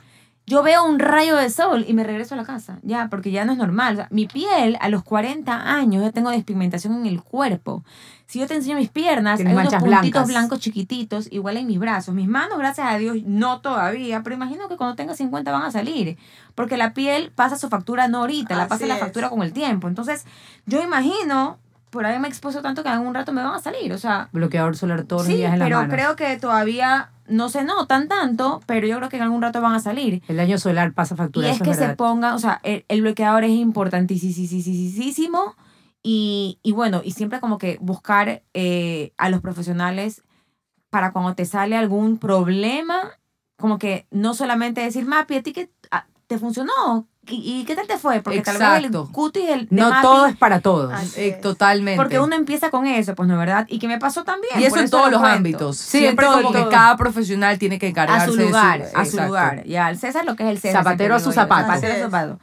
[0.47, 3.45] yo veo un rayo de sol y me regreso a la casa, ya, porque ya
[3.45, 3.95] no es normal.
[3.95, 7.85] O sea, mi piel a los 40 años ya tengo despigmentación en el cuerpo.
[8.27, 10.27] Si yo te enseño mis piernas, Tienes hay unos puntitos blancas.
[10.29, 12.15] blancos chiquititos, igual en mis brazos.
[12.15, 15.71] Mis manos, gracias a Dios, no todavía, pero imagino que cuando tenga 50 van a
[15.71, 16.17] salir.
[16.55, 19.87] Porque la piel pasa su factura no ahorita, la pasa la factura con el tiempo.
[19.87, 20.25] Entonces,
[20.67, 21.59] yo imagino,
[21.91, 23.93] por ahí me expuso tanto que en algún rato me van a salir.
[23.93, 25.95] O sea, Bloqueador solar todos los Sí, días en las pero manos.
[25.95, 29.75] creo que todavía no se notan tanto, pero yo creo que en algún rato van
[29.75, 30.23] a salir.
[30.29, 32.85] El daño solar pasa Y factura, es eso que es se pongan, o sea, el,
[32.89, 35.57] el bloqueador es importantísimo
[36.03, 40.23] y, y bueno, y siempre como que buscar eh, a los profesionales
[40.91, 43.19] para cuando te sale algún problema,
[43.57, 47.09] como que no solamente decir, Mapi, ¿a ti ah, te funcionó?
[47.25, 48.21] ¿Y, y qué tal te fue?
[48.21, 50.93] Porque tal vez el cutis el de No todo es para todos.
[50.93, 51.41] Así Eh, es.
[51.41, 51.97] totalmente.
[51.97, 53.65] Porque uno empieza con eso, pues no, ¿verdad?
[53.69, 54.53] Y que me pasó también.
[54.61, 55.37] y eso en todos lo los cuento.
[55.37, 55.77] ámbitos.
[55.77, 56.65] Sí, Siempre todo, como todo.
[56.69, 59.65] que cada profesional tiene que encargarse a su de lugar, a su lugar.
[59.67, 60.83] Ya, al César lo que es el César.
[60.83, 61.67] Zapatero a su zapato.
[61.69, 62.39] Zapatero a su zapato.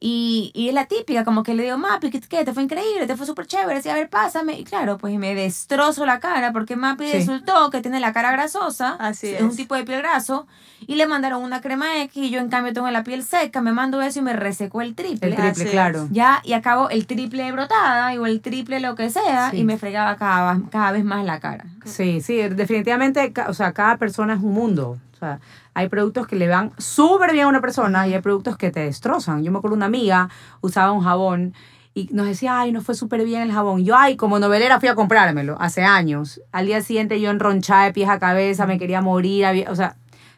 [0.00, 2.44] Y, y es la típica, como que le digo, Mapi, ¿qué, qué?
[2.44, 3.06] ¿Te fue increíble?
[3.08, 3.82] ¿Te fue súper chévere?
[3.82, 4.58] Sí, a ver, pásame.
[4.58, 7.12] Y claro, pues me destrozo la cara porque Mapi Sí.
[7.14, 8.96] resultó que tiene la cara grasosa.
[9.00, 9.34] Así es.
[9.36, 9.42] es.
[9.42, 10.46] un tipo de piel graso.
[10.86, 13.60] Y le mandaron una crema X y yo en cambio tengo la piel seca.
[13.60, 15.30] Me mando eso y me resecó el triple.
[15.30, 15.70] El triple, Así es.
[15.70, 16.06] claro.
[16.12, 19.58] Ya, y acabo el triple de brotada y o el triple lo que sea Sí.
[19.58, 21.64] y me fregaba cada, cada vez más la cara.
[21.84, 24.98] Sí, sí, definitivamente, o sea, cada persona es un mundo.
[25.18, 25.40] O sea,
[25.74, 28.80] hay productos que le van súper bien a una persona y hay productos que te
[28.80, 29.42] destrozan.
[29.42, 30.28] Yo me acuerdo una amiga
[30.60, 31.54] usaba un jabón
[31.92, 33.84] y nos decía, ay, no fue súper bien el jabón.
[33.84, 36.40] Yo, ay, como novelera fui a comprármelo hace años.
[36.52, 39.44] Al día siguiente yo enronchada de pies a cabeza, me quería morir.
[39.44, 39.96] había- o sea,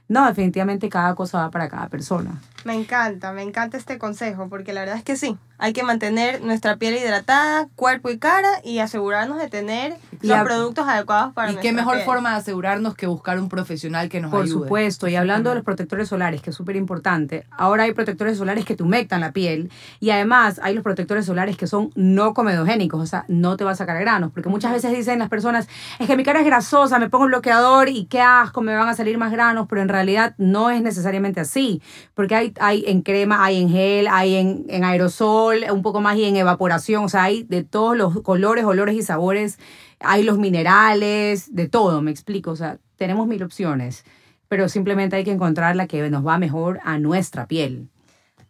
[0.09, 2.41] no, definitivamente cada cosa va para cada persona.
[2.65, 6.43] Me encanta, me encanta este consejo, porque la verdad es que sí, hay que mantener
[6.43, 11.53] nuestra piel hidratada, cuerpo y cara y asegurarnos de tener Y los productos adecuados para
[11.53, 12.05] Y qué mejor piel.
[12.07, 14.65] forma de asegurarnos que buscar un profesional que nos Por ayude.
[14.65, 18.65] supuesto, y hablando de los protectores solares, que es súper importante, ahora hay protectores solares
[18.65, 19.71] que te humectan la piel
[20.01, 23.73] y además hay los protectores solares que son no comedogénicos, o sea, no te va
[23.73, 25.69] a sacar granos, porque muchas veces dicen las personas,
[25.99, 28.89] es que mi cara es grasosa, me pongo el bloqueador y qué asco, me van
[28.89, 31.83] a salir más granos, pero en realidad no es necesariamente así,
[32.15, 36.17] porque hay, hay en crema, hay en gel, hay en, en aerosol, un poco más
[36.17, 39.59] y en evaporación, o sea, hay de todos los colores, olores y sabores,
[40.01, 44.05] hay los minerales, de todo, me explico, o sea, tenemos mil opciones
[44.51, 47.89] pero simplemente hay que encontrar la que nos va mejor a nuestra piel.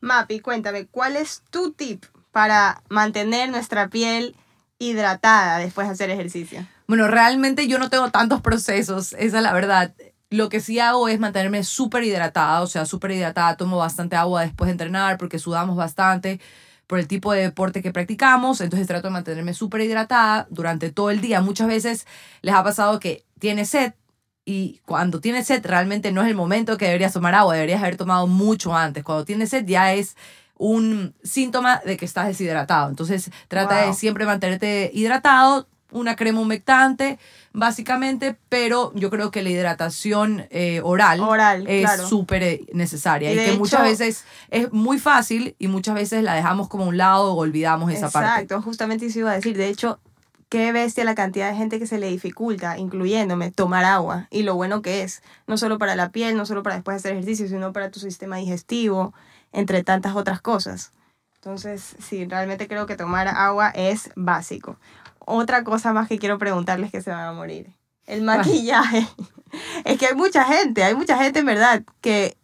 [0.01, 4.35] Mapi, cuéntame, ¿cuál es tu tip para mantener nuestra piel
[4.79, 6.67] hidratada después de hacer ejercicio?
[6.89, 9.93] Bueno, realmente yo no tengo tantos procesos, esa es la verdad.
[10.31, 13.57] Lo que sí hago es mantenerme súper hidratada, o sea, súper hidratada.
[13.57, 16.41] Tomo bastante agua después de entrenar porque sudamos bastante
[16.87, 18.61] por el tipo de deporte que practicamos.
[18.61, 21.41] Entonces trato de mantenerme súper hidratada durante todo el día.
[21.41, 22.07] Muchas veces
[22.43, 23.95] les ha pasado que tienes sed
[24.45, 27.97] y cuando tienes sed realmente no es el momento que deberías tomar agua, deberías haber
[27.97, 29.03] tomado mucho antes.
[29.03, 30.17] Cuando tienes sed ya es
[30.57, 32.89] un síntoma de que estás deshidratado.
[32.89, 33.89] Entonces trata Wow.
[33.89, 37.19] de siempre mantenerte hidratado una crema humectante,
[37.53, 42.09] básicamente, pero yo creo que la hidratación eh, oral, Oral, es claro.
[42.09, 46.69] súper eh, necesaria Y que muchas veces es muy fácil y muchas veces la dejamos
[46.69, 48.43] como a un lado o olvidamos esa parte.
[48.43, 49.57] Exacto, justamente eso iba a decir.
[49.57, 50.01] De hecho,
[50.51, 54.27] qué bestia la cantidad de gente que se le dificulta, incluyéndome, tomar agua.
[54.31, 56.99] Y lo bueno que es, no solo para la piel, no solo para después de
[56.99, 59.15] hacer ejercicio, sino para tu sistema digestivo,
[59.53, 60.93] entre tantas otras cosas.
[61.37, 64.77] Entonces, sí, realmente creo que tomar agua es básico.
[65.27, 67.71] Otra cosa más que quiero preguntarles que se van a morir.
[68.07, 69.07] El maquillaje.
[69.85, 72.37] es que hay mucha gente, hay mucha gente en verdad que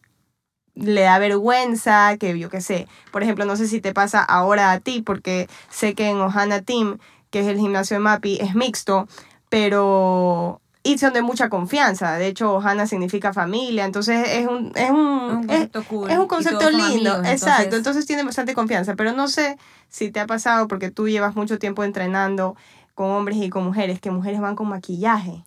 [0.74, 2.86] le da vergüenza, que yo qué sé.
[3.10, 6.62] Por ejemplo, no sé si te pasa ahora a ti, porque sé que en Ohana
[6.62, 6.98] Team,
[7.30, 9.08] que es el gimnasio de MAPI, es mixto,
[9.48, 12.14] pero y son de mucha confianza.
[12.16, 16.10] De hecho, Ohana significa familia, entonces es un, es un, Un es- concepto cool.
[16.10, 17.76] es un concepto lindo, amigos, exacto.
[17.76, 21.58] Entonces tiene bastante confianza, pero no sé si te ha pasado porque tú llevas mucho
[21.58, 22.56] tiempo entrenando
[22.94, 25.44] con hombres y con mujeres, que mujeres van con maquillaje.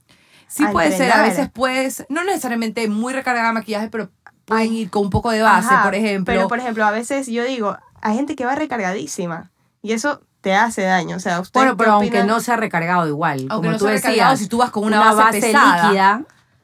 [0.47, 4.09] Sí puede ser, a veces puedes, no necesariamente muy recargada de maquillaje, pero
[4.45, 6.33] pueden ir con un poco de base, Ajá, por ejemplo.
[6.33, 9.51] Pero, por ejemplo, a veces yo digo, hay gente que va recargadísima
[9.83, 11.17] y eso te hace daño.
[11.17, 13.39] O sea, usted Bueno, pero aunque no sea recargado igual.
[13.49, 16.21] Aunque como no tú sea recargado, decías, si tú vas con una, base, pesada, líquida.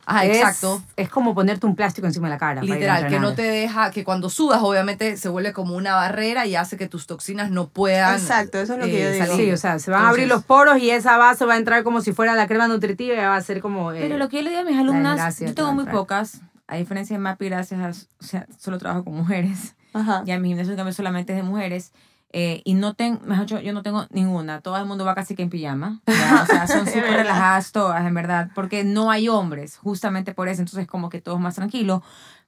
[0.08, 0.84] Ajá, es- exacto.
[0.96, 2.62] Es como ponerte un plástico encima de la cara.
[2.62, 6.46] a Literal, que no te deja, que cuando sudas obviamente se vuelve como una barrera
[6.46, 9.36] y hace que tus toxinas no puedan Exacto, eso es lo que yo digo.
[9.36, 11.58] Sí, o sea, se van a abrir los Entonces- poros y esa base va a
[11.58, 13.92] entrar como si fuera la crema nutritiva y va a ser como...
[13.94, 15.86] eh, Pero lo que yo le digo a mis alumnas, yo te tengo a muy
[15.86, 19.76] pocas, a diferencia de MAPI, gracias a, o sea, solo trabajo con mujeres.
[19.94, 20.22] Ajá.
[20.26, 21.92] Ya mi gimnasio también solamente es de mujeres.
[22.38, 24.60] Eh, y no tengo, mejor dicho, yo no tengo ninguna.
[24.60, 26.02] Todo el mundo va casi que en pijama.
[26.08, 26.42] ¿ya?
[26.44, 28.50] O sea, son súper relajadas todas, en verdad.
[28.54, 30.62] Porque no hay hombres, justamente por eso.
[30.62, 32.04] Entonces, como que todo es más tranquilo.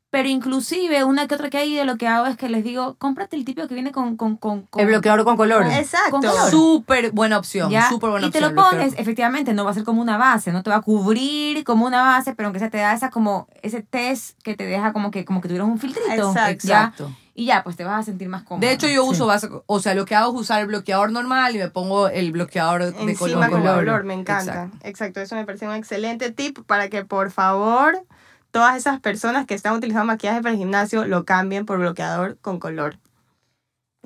[0.09, 2.95] Pero inclusive, una que otra que hay de lo que hago es que les digo,
[2.97, 4.17] cómprate el típico que viene con...
[4.17, 5.65] con, con, con- El bloqueador con color.
[5.67, 6.11] Exacto.
[6.11, 6.49] Con color.
[6.51, 7.87] Súper buena opción, ¿ya?
[7.87, 8.55] súper buena y te opción.
[8.55, 10.81] lo que- pones, efectivamente, no va a ser como una base, no te va a
[10.81, 14.65] cubrir como una base, pero aunque sea te da esa como ese test que te
[14.65, 16.09] deja como que como que tuvieras un filtrito.
[16.11, 16.67] Exacto.
[16.67, 16.83] ¿ya?
[16.85, 17.11] Exacto.
[17.39, 18.65] Y ya, pues te vas a sentir más cómodo.
[18.65, 19.09] De hecho, yo Sí.
[19.11, 22.07] uso base, o sea, lo que hago es usar el bloqueador normal y me pongo
[22.09, 23.49] el bloqueador de Encima color.
[23.51, 23.75] con color.
[23.85, 24.71] color, me encanta.
[24.81, 25.21] Exacto.
[25.21, 28.03] eso me parece un excelente tip para que por favor
[28.49, 32.57] todas esas personas que están utilizando maquillaje para el gimnasio lo cambien por bloqueador con
[32.59, 32.97] color.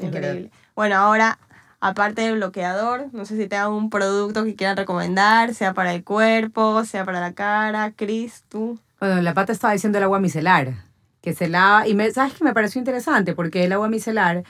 [0.02, 0.52] Increíble.
[0.76, 1.40] Bueno, ahora,
[1.80, 6.04] aparte del bloqueador, no sé si tengan un producto que quieran recomendar, sea para el
[6.04, 7.92] cuerpo, sea para la cara.
[7.96, 8.78] Cris, tú.
[9.00, 10.74] Bueno, la pata estaba diciendo el agua micelar,
[11.22, 13.34] que se lava, y me, ¿sabes qué me pareció interesante?
[13.34, 14.44] Porque el agua micelar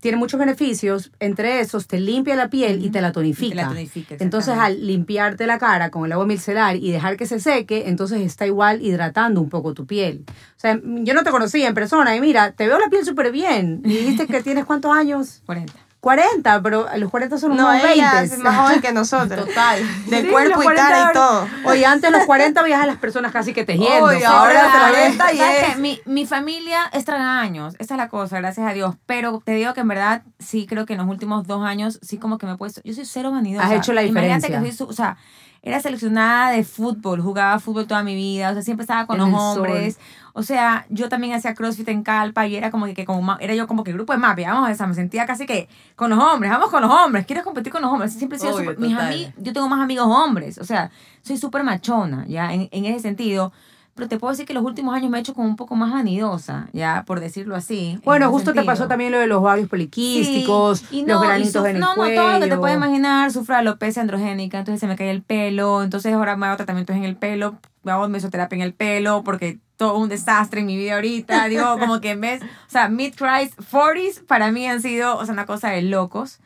[0.00, 3.50] tiene muchos beneficios, entre esos te limpia la piel y te la tonifica.
[3.50, 7.26] Te la tonifica, Entonces, al limpiarte la cara con el agua micelar y dejar que
[7.26, 10.24] se seque, entonces está igual hidratando un poco tu piel.
[10.28, 13.32] O sea, yo no te conocía en persona y mira, te veo la piel súper
[13.32, 13.80] bien.
[13.84, 15.42] Y dijiste que tienes cuántos años?
[15.46, 15.72] 40.
[16.06, 18.34] 40, pero los 40 son No, unos ella 20.
[18.36, 19.44] es más joven que nosotros.
[19.48, 19.80] Total.
[20.06, 21.48] De Sí, cuerpo los y 40 cara y todo.
[21.64, 24.04] Oye, antes los 40 veías a las personas casi que tejiendo.
[24.06, 24.92] Oye, ahora ves.
[24.92, 25.14] ves.
[25.14, 25.80] y ¿Sabes es- qué?
[25.80, 27.74] Mi, mi familia es tragaños.
[27.80, 28.94] Esa es la cosa, gracias a Dios.
[29.06, 32.18] Pero te digo que en verdad, sí creo que en los últimos dos años, sí
[32.18, 32.80] como que me he puesto.
[32.84, 33.66] Yo soy cero vanidosa.
[33.66, 34.62] Has hecho la Imagínate diferencia.
[34.62, 35.16] que soy, o sea,
[35.62, 39.30] era seleccionada de fútbol, jugaba fútbol toda mi vida, o sea, siempre estaba con En
[39.30, 39.58] los sol.
[39.66, 39.98] hombres.
[40.32, 43.54] O sea, yo también hacía crossfit en Calpa y era como que, que como era
[43.54, 46.18] yo como que grupo de mapia, vamos a esa, me sentía casi que con los
[46.18, 48.12] hombres, vamos con los hombres, quiero competir con los hombres.
[48.12, 49.12] Siempre he sido Obvio, súper- mis total.
[49.14, 50.90] ami- yo tengo más amigos hombres, o sea,
[51.22, 53.52] soy súper machona, ya, en, en ese sentido.
[53.96, 55.90] Pero te puedo decir que los últimos años me he hecho como un poco más
[55.90, 57.92] vanidosa, ya, por decirlo así.
[57.92, 61.24] en Bueno, justo te pasó también lo de los ovarios poliquísticos, Sí, y los no,
[61.24, 62.14] y granitos en el no, cuello.
[62.14, 65.22] No, todo lo que te puedes imaginar, sufro alopecia androgénica, entonces se me cae el
[65.22, 69.24] pelo, entonces ahora me hago tratamientos en el pelo, me hago mesoterapia en el pelo,
[69.24, 72.88] porque todo un desastre en mi vida ahorita, digo, como que en vez, o sea,
[72.90, 76.38] mid-rise 40s para mí han sido, o sea, una cosa de locos.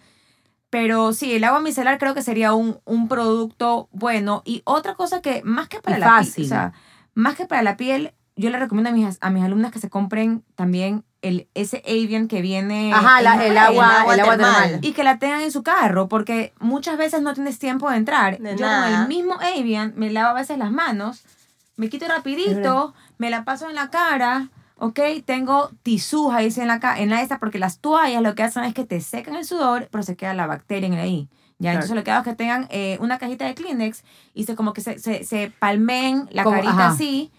[0.70, 4.42] Pero sí, el agua micelar creo que sería un, un producto bueno.
[4.44, 6.44] Y otra cosa que, más que para Y la fácil.
[6.44, 6.72] o sea,
[7.14, 9.90] más que para la piel, yo le recomiendo a mis, a mis alumnas que se
[9.90, 12.92] compren también el, ese Avian que viene.
[12.94, 14.62] Ajá, la- el agua, agua el agua termal.
[14.62, 14.84] termal.
[14.84, 18.38] y que la tengan en su carro, porque muchas veces no tienes tiempo de entrar.
[18.38, 18.90] De Yo nada.
[18.92, 21.22] con el mismo Avian me lavo a veces las manos,
[21.76, 24.98] me quito rapidito, me la paso en la cara, ¿ok?
[25.26, 28.72] Tengo tisús ahí en la, en la esta, porque las toallas lo que hacen es
[28.72, 31.28] que te secan el sudor, pero se queda la bacteria en ahí.
[31.60, 34.02] Ya, entonces lo que hago es que tengan eh, una cajita de Kleenex
[34.34, 36.88] y se como que se, se, se palmeen la Como- carita ajá.
[36.88, 37.30] así,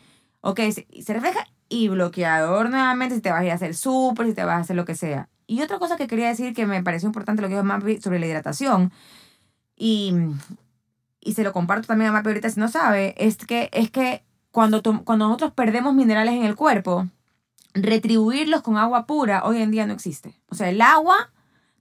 [0.41, 4.27] ok, se, se refleja y bloqueador nuevamente si te vas a ir a hacer súper,
[4.27, 5.27] si te vas a hacer lo que sea.
[5.47, 8.19] Y otra cosa que quería decir que me pareció importante lo que dijo Mapi sobre
[8.19, 8.91] la hidratación,
[9.75, 10.13] y,
[11.19, 14.23] y se lo comparto también a Mapi ahorita si no sabe, es que, es que
[14.51, 17.07] cuando, cuando nosotros perdemos minerales en el cuerpo,
[17.73, 20.35] retribuirlos con agua pura hoy en día no existe.
[20.49, 21.31] O sea, el agua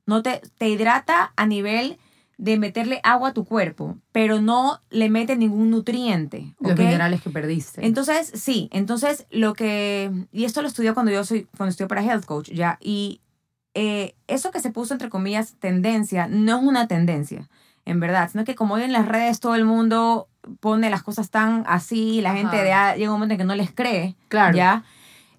[0.06, 1.98] no te, te hidrata a nivel
[2.40, 6.54] de meterle agua a tu cuerpo, pero no le mete ningún nutriente.
[6.58, 6.78] Los ¿ok?
[6.78, 7.84] minerales que perdiste.
[7.84, 12.02] Entonces, sí, entonces lo que, y esto lo estudié cuando yo soy, cuando estudié para
[12.02, 13.20] Health Coach, ya, y
[13.74, 17.50] eh, eso que se puso entre comillas tendencia, no es una tendencia,
[17.84, 20.26] en verdad, sino que como hoy en las redes todo el mundo
[20.60, 22.38] pone las cosas tan así, la Ajá.
[22.38, 24.56] gente de, llega un momento en que no les cree, claro.
[24.56, 24.82] Ya,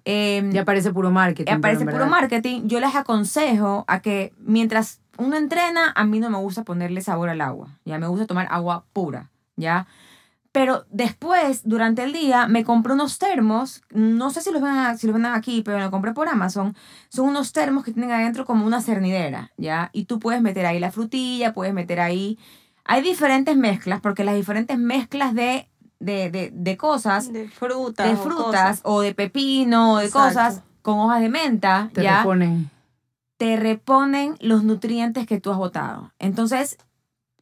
[0.04, 1.46] ya, eh, aparece puro marketing.
[1.46, 6.30] pero aparece puro marketing, yo les aconsejo a que mientras uno entrena, a mí no
[6.30, 9.86] me gusta ponerle sabor al agua, ya me gusta tomar agua pura, ya.
[10.52, 14.96] Pero después, durante el día, me compré unos termos, no sé si los ven, a-
[14.98, 16.76] si los ven aquí, pero los compré por Amazon.
[17.08, 19.88] Son unos termos que tienen adentro como una cernidera, ¿ya?
[19.94, 22.38] Y tú puedes meter ahí la frutilla, puedes meter ahí...
[22.84, 25.68] Hay diferentes mezclas, porque las diferentes mezclas de,
[26.00, 28.06] de, de, de cosas De frutas.
[28.08, 28.80] de o frutas cosas.
[28.82, 30.28] o de pepino o de Exacto.
[30.34, 32.68] cosas con hojas de menta, Te ya reponen.
[33.42, 36.12] Te reponen los nutrientes que tú has botado.
[36.20, 36.78] Entonces,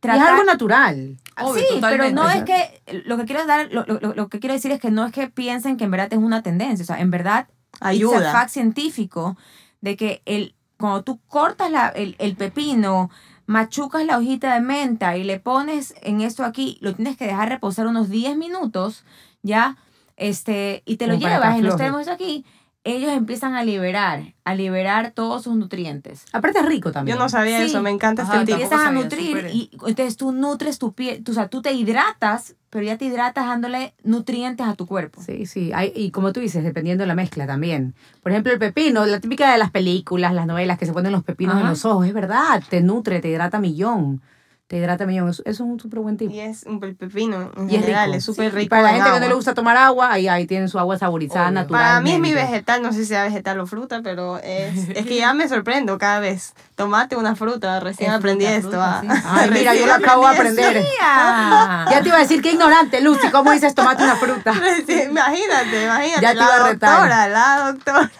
[0.02, 1.18] Y es algo natural.
[1.42, 4.54] Obvio, sí, pero no es que lo que quiero dar lo, lo- lo que quiero
[4.54, 7.00] decir es que no es que piensen que en verdad es una tendencia, o sea,
[7.00, 8.32] en verdad it's a Ayuda.
[8.32, 9.36] fact científico
[9.82, 13.10] de que el cuando tú cortas la- el, el pepino,
[13.44, 17.50] machucas la hojita de menta y le pones en esto aquí, lo tienes que dejar
[17.50, 19.04] reposar unos 10 minutos,
[19.42, 19.76] ¿ya?
[20.16, 22.46] Este, y te lo Como llevas en los termos aquí,
[22.82, 26.24] ellos empiezan a liberar, a liberar todos sus nutrientes.
[26.32, 27.16] Aparte es rico también.
[27.16, 27.64] Yo no sabía Sí.
[27.66, 28.70] eso, me encanta Ajá, este te tip.
[28.70, 31.72] tampoco empiezas a nutrir y entonces tú nutres tu piel, tú, o sea, tú te
[31.72, 35.20] hidratas, pero ya te hidratas dándole nutrientes a tu cuerpo.
[35.22, 35.72] Sí, sí.
[35.74, 37.94] Hay, y como tú dices, dependiendo de la mezcla también.
[38.22, 41.22] Por ejemplo, el pepino, la típica de las películas, las novelas que se ponen los
[41.24, 42.06] pepinos en los ojos.
[42.06, 44.22] Es verdad, te nutre, te hidrata millón.
[44.70, 45.28] Te hidrata millón.
[45.28, 46.30] Eso, eso es un súper buen tip.
[46.30, 48.18] Y es un pepino en Y es general, rico.
[48.18, 48.70] es súper Sí, rico.
[48.70, 50.96] para la en gente que no le gusta tomar agua, ahí, ahí tienen su agua
[50.96, 51.54] saborizada Obvio.
[51.54, 51.82] natural.
[51.82, 55.06] Para mí es mi vegetal, no sé si sea vegetal o fruta, pero es, es
[55.06, 56.54] que ya me sorprendo cada vez.
[56.76, 58.70] Tomate una fruta, recién Es aprendí fruta, esto.
[58.70, 59.16] fruta, ah.
[59.16, 59.22] sí.
[59.28, 60.74] Ay, mira, yo lo acabo de aprender.
[60.76, 61.86] ¡Mía!
[61.90, 63.28] Ya te iba a decir qué ignorante, Lucy.
[63.32, 64.52] ¿Cómo dices tomate una fruta?
[64.52, 66.22] imagínate, imagínate.
[66.22, 66.90] Ya te la iba a retar.
[66.92, 68.10] doctora, la doctora.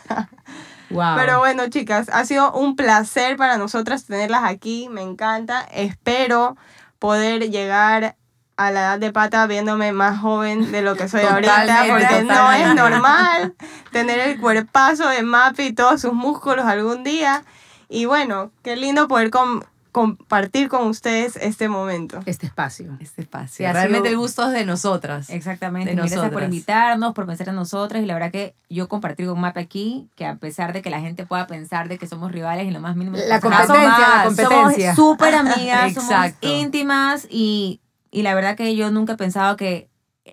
[0.91, 1.17] Wow.
[1.17, 4.89] Pero bueno, chicas, ha sido un placer para nosotras tenerlas aquí.
[4.91, 5.63] Me encanta.
[5.73, 6.57] Espero
[6.99, 8.17] poder llegar
[8.57, 12.25] a la edad de pata viéndome más joven de lo que soy ahorita, Totalmente, porque
[12.25, 13.55] no es normal
[13.91, 17.43] tener el cuerpazo de Mapi y todos sus músculos algún día.
[17.89, 22.21] Y bueno, qué lindo poder com- compartir con ustedes este momento.
[22.27, 22.97] este espacio.
[23.01, 23.67] Este espacio.
[23.67, 25.31] Sí, Realmente sido- el gusto es de nosotras.
[25.31, 29.27] Exactamente, de gracias por invitarnos, por pensar en nosotras y la verdad que yo compartir
[29.27, 32.33] con Map aquí, que a pesar de que la gente pueda pensar de que somos
[32.33, 34.95] rivales en lo más mínimo, La somos- competencia, la somos competencia.
[34.95, 39.89] Somos súper amigas, somos íntimas y, y la verdad que yo nunca he pensado que...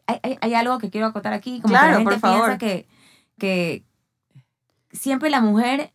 [0.05, 2.39] Hay, hay, hay algo que quiero acotar aquí, como Claro, que la gente por favor.
[2.45, 2.87] piensa que,
[3.39, 3.83] que
[4.91, 5.91] siempre la mujer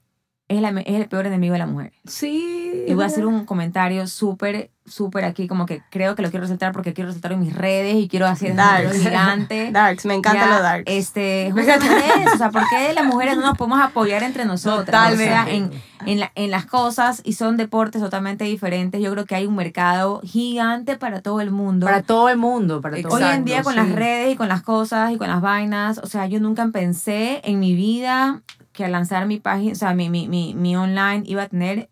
[0.56, 1.92] es, la, es el peor enemigo de la mujer.
[2.06, 2.84] Sí.
[2.86, 6.42] Y voy a hacer un comentario súper, súper aquí, como que creo que lo quiero
[6.44, 8.98] resaltar porque quiero resaltarlo en mis redes y quiero hacer un Darks.
[9.02, 9.70] gigante.
[9.72, 10.84] Darks, me encanta Ya, lo darks.
[10.90, 11.86] Este, justamente
[12.22, 15.10] eso, o sea, ¿por qué las mujeres no nos podemos apoyar entre nosotras?
[15.10, 15.24] Totalmente.
[15.24, 15.70] O sea, en,
[16.06, 19.00] en, la- en las cosas y son deportes totalmente diferentes.
[19.00, 21.86] Yo creo que hay un mercado gigante para todo el mundo.
[21.86, 23.78] Para todo el mundo, para todo Hoy en día con sí.
[23.78, 27.40] las redes y con las cosas y con las vainas, o sea, yo nunca pensé
[27.44, 31.22] en mi vida que al lanzar mi página, o sea, mi, mi, mi, mi online
[31.26, 31.90] iba a tener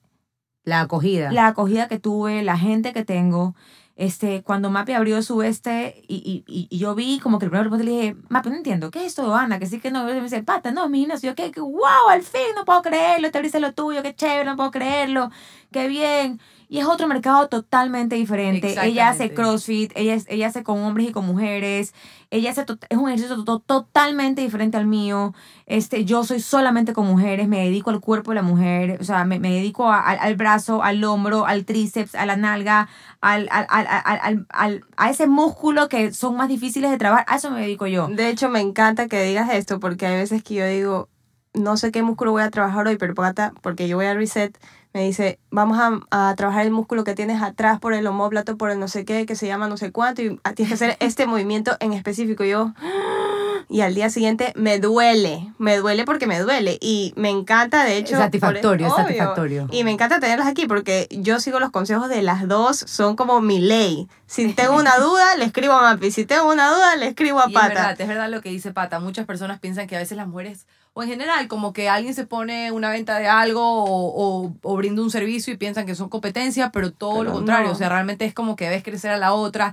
[0.64, 1.30] La acogida.
[1.32, 3.54] la acogida que tuve, la gente que tengo.
[3.96, 7.70] Este, cuando Mapi abrió su este y, y, y- yo vi como que el primer
[7.84, 9.58] le dije, Mapi, no entiendo, ¿qué es esto, Ana?
[9.58, 10.08] Que sí que no.
[10.10, 11.30] Y me dice, pata, no, mi gimnasio.
[11.30, 11.50] Yo, ¿qué?
[11.50, 11.60] ¿Qué?
[11.60, 15.30] wow, al fin, no puedo creerlo, te abriste lo tuyo, qué chévere, no puedo creerlo,
[15.70, 16.40] qué bien.
[16.72, 18.76] Y es otro mercado totalmente diferente.
[18.80, 19.34] Ella hace.
[19.34, 21.92] CrossFit, ella, es- ella hace con hombres y con mujeres.
[22.30, 25.34] Ella hace es un ejercicio to- totalmente diferente al mío.
[25.66, 29.24] Este, yo soy solamente con mujeres, me dedico al cuerpo de la mujer, o sea,
[29.24, 32.88] me, me dedico a- al, al brazo, al hombro, al tríceps, a la nalga,
[33.20, 37.26] al, al, al, al- al- al- a ese músculo que son más difíciles de trabajar,
[37.28, 38.06] a eso me dedico yo.
[38.06, 41.08] De hecho, me encanta que digas esto porque hay veces que yo digo,
[41.52, 44.56] no sé qué músculo voy a trabajar hoy, pero Pata, porque yo voy a reset,
[44.92, 46.00] me dice, vamos a,
[46.30, 49.24] a trabajar el músculo que tienes atrás por el homóplato, por el no sé qué,
[49.24, 52.44] que se llama no sé cuánto, y tienes que hacer este movimiento en específico.
[52.44, 52.72] Y yo,
[53.68, 56.76] y al día siguiente me duele, me duele porque me duele.
[56.80, 58.16] Y me encanta, de hecho.
[58.16, 59.68] Satisfactorio, es satisfactorio.
[59.70, 63.40] Y me encanta tenerlas aquí porque yo sigo los consejos de las dos, son como
[63.40, 64.08] mi ley.
[64.26, 66.10] Si tengo una duda, le escribo a Mapi.
[66.10, 67.68] Si tengo una duda, le escribo a Y es Pata.
[67.68, 68.98] verdad, es verdad lo que dice Pata.
[68.98, 72.26] Muchas personas piensan que a veces las mujeres, o en general, como que alguien se
[72.26, 76.08] pone una venta de algo o, o, o brinda un servicio y piensan que son
[76.08, 77.68] competencia, pero todo Pero lo contrario.
[77.68, 77.72] no.
[77.72, 79.72] O sea, realmente es como que ves crecer a la otra.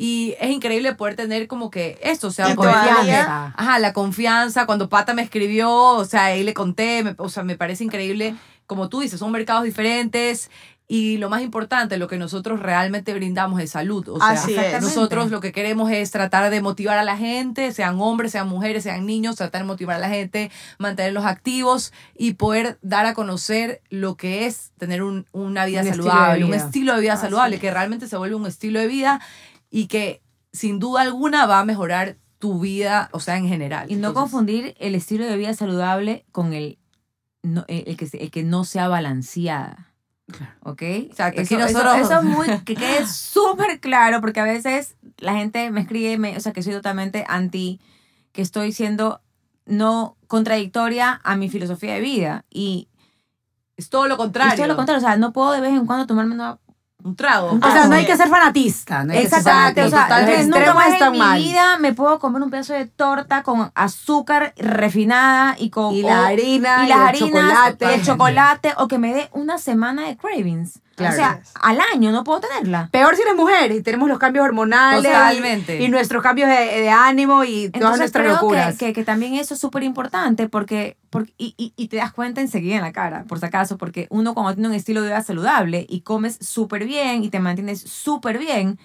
[0.00, 3.54] Y es increíble poder tener como que esto, o sea, poder- todavía- Confianza.
[3.56, 4.66] Ajá, la confianza.
[4.66, 8.34] Cuando Pata me escribió, o sea, ahí le conté, me- o sea, me parece increíble.
[8.66, 10.50] Como tú dices, son mercados diferentes
[10.90, 14.08] Y lo más importante, lo que nosotros realmente brindamos es salud.
[14.08, 14.80] O sea, Así es.
[14.80, 18.84] nosotros lo que queremos es tratar de motivar a la gente, sean hombres, sean mujeres,
[18.84, 23.82] sean niños, tratar de motivar a la gente, mantenerlos activos y poder dar a conocer
[23.90, 27.12] lo que es tener un- una vida Un estilo de saludable, un estilo de vida
[27.12, 27.60] Así saludable, es.
[27.60, 29.20] que realmente se vuelve un estilo de vida
[29.70, 30.22] y que
[30.54, 33.90] sin duda alguna va a mejorar tu vida, o sea, en general.
[33.90, 36.78] Y no Entonces, confundir el estilo de vida saludable con el,
[37.42, 39.87] no, el, el que, se- el que no sea balanceada.
[40.62, 40.82] ¿Ok?
[40.82, 45.34] Exacto, Eso, eso- nosotros- eso es muy, que quede súper claro, porque a veces la
[45.34, 47.80] gente me escribe, me- o sea, que soy totalmente anti,
[48.32, 49.20] que estoy siendo
[49.66, 52.44] no contradictoria a mi filosofía de vida.
[52.50, 52.88] Y
[53.76, 54.52] Es todo lo contrario.
[54.52, 56.58] es todo lo contrario, o sea, no puedo de vez en cuando tomarme una
[57.04, 57.52] Un trago.
[57.52, 59.04] Un O sea, Ah, no hay que ser fanatista.
[59.04, 60.58] No hay que ser Exacto, o sea, fanatista.
[60.58, 61.38] Nunca más en mi mal.
[61.40, 66.26] vida me puedo comer un pedazo de torta con azúcar refinada y con Y la
[66.26, 67.84] harina, y y las el harinas, chocolate.
[67.86, 70.80] y el chocolate o que me dé una semana de cravings.
[70.98, 71.14] Claro.
[71.14, 72.88] O sea, al año no puedo tenerla.
[72.92, 75.04] Peor si eres mujer y tenemos los cambios hormonales.
[75.04, 75.80] Totalmente.
[75.80, 78.76] Y, y nuestros cambios de, de ánimo y todas Entonces nuestras creo locuras.
[78.76, 82.12] que, que, que también eso es súper importante porque, porque y, y, y te das
[82.12, 85.08] cuenta enseguida en la cara, por si acaso, porque uno cuando tiene un estilo de
[85.08, 88.78] vida saludable y comes súper bien y te mantienes súper bien,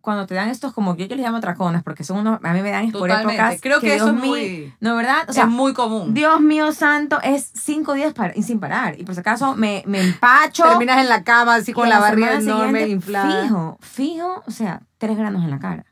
[0.00, 2.62] cuando te dan estos como yo, yo les llamo atracones porque son unos, a mí
[2.62, 3.58] me dan es por épocas.
[3.60, 5.28] Creo que eso Dios es mío, muy- No, ¿verdad?
[5.28, 6.14] O sea, es muy común.
[6.14, 8.98] Dios mío santo, es cinco días para, y sin parar.
[8.98, 10.64] Y por si acaso me, me empacho.
[10.64, 13.42] Terminas en la cama así con a la barriga enorme, inflada.
[13.42, 15.84] Fijo, fijo, o sea, tres granos en la cara.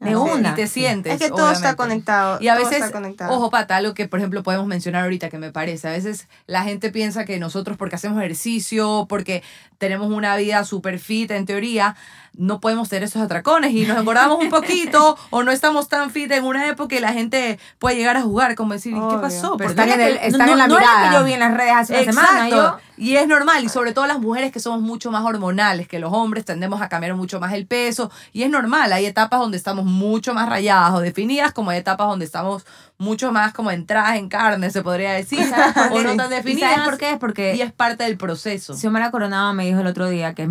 [0.00, 0.16] De es.
[0.16, 0.50] una.
[0.50, 1.12] Y te sientes.
[1.14, 2.38] Es que todo está conectado.
[2.40, 2.92] Y a veces,
[3.28, 6.64] ojo pata, algo que por ejemplo podemos mencionar ahorita que me parece, a veces la
[6.64, 9.44] gente piensa que nosotros porque hacemos ejercicio, porque
[9.78, 11.94] tenemos una vida super fit en teoría,
[12.36, 16.30] no podemos tener esos atracones y nos engordamos un poquito o no estamos tan fit
[16.32, 19.20] en una época y la gente puede llegar a jugar como decir, ¿y ¿qué Obvio.
[19.20, 19.56] pasó?
[19.58, 19.94] Pero ¿Por están qué?".
[19.94, 21.08] en el- están no, en la no mirada.
[21.10, 22.48] que yo vi en las redes hace una semana.
[22.48, 22.56] Exacto.
[22.78, 25.98] Yo, Y es normal, y sobre todo las mujeres que somos mucho más hormonales que
[25.98, 29.56] los hombres, tendemos a cambiar mucho más el peso, y es normal, hay etapas donde
[29.56, 32.64] estamos mucho más rayadas o definidas, como hay etapas donde estamos
[33.02, 36.36] mucho más como entradas en carne, se podría decir, ¿sabes por o no tan ¿Y
[36.36, 37.10] definidas, sabes por qué?
[37.10, 38.74] Es porque y es parte del proceso.
[38.74, 40.48] Xiomara Coronado me dijo el otro día, que es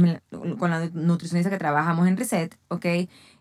[0.59, 2.85] con la nutricionista que trabajamos en Reset, ¿ok?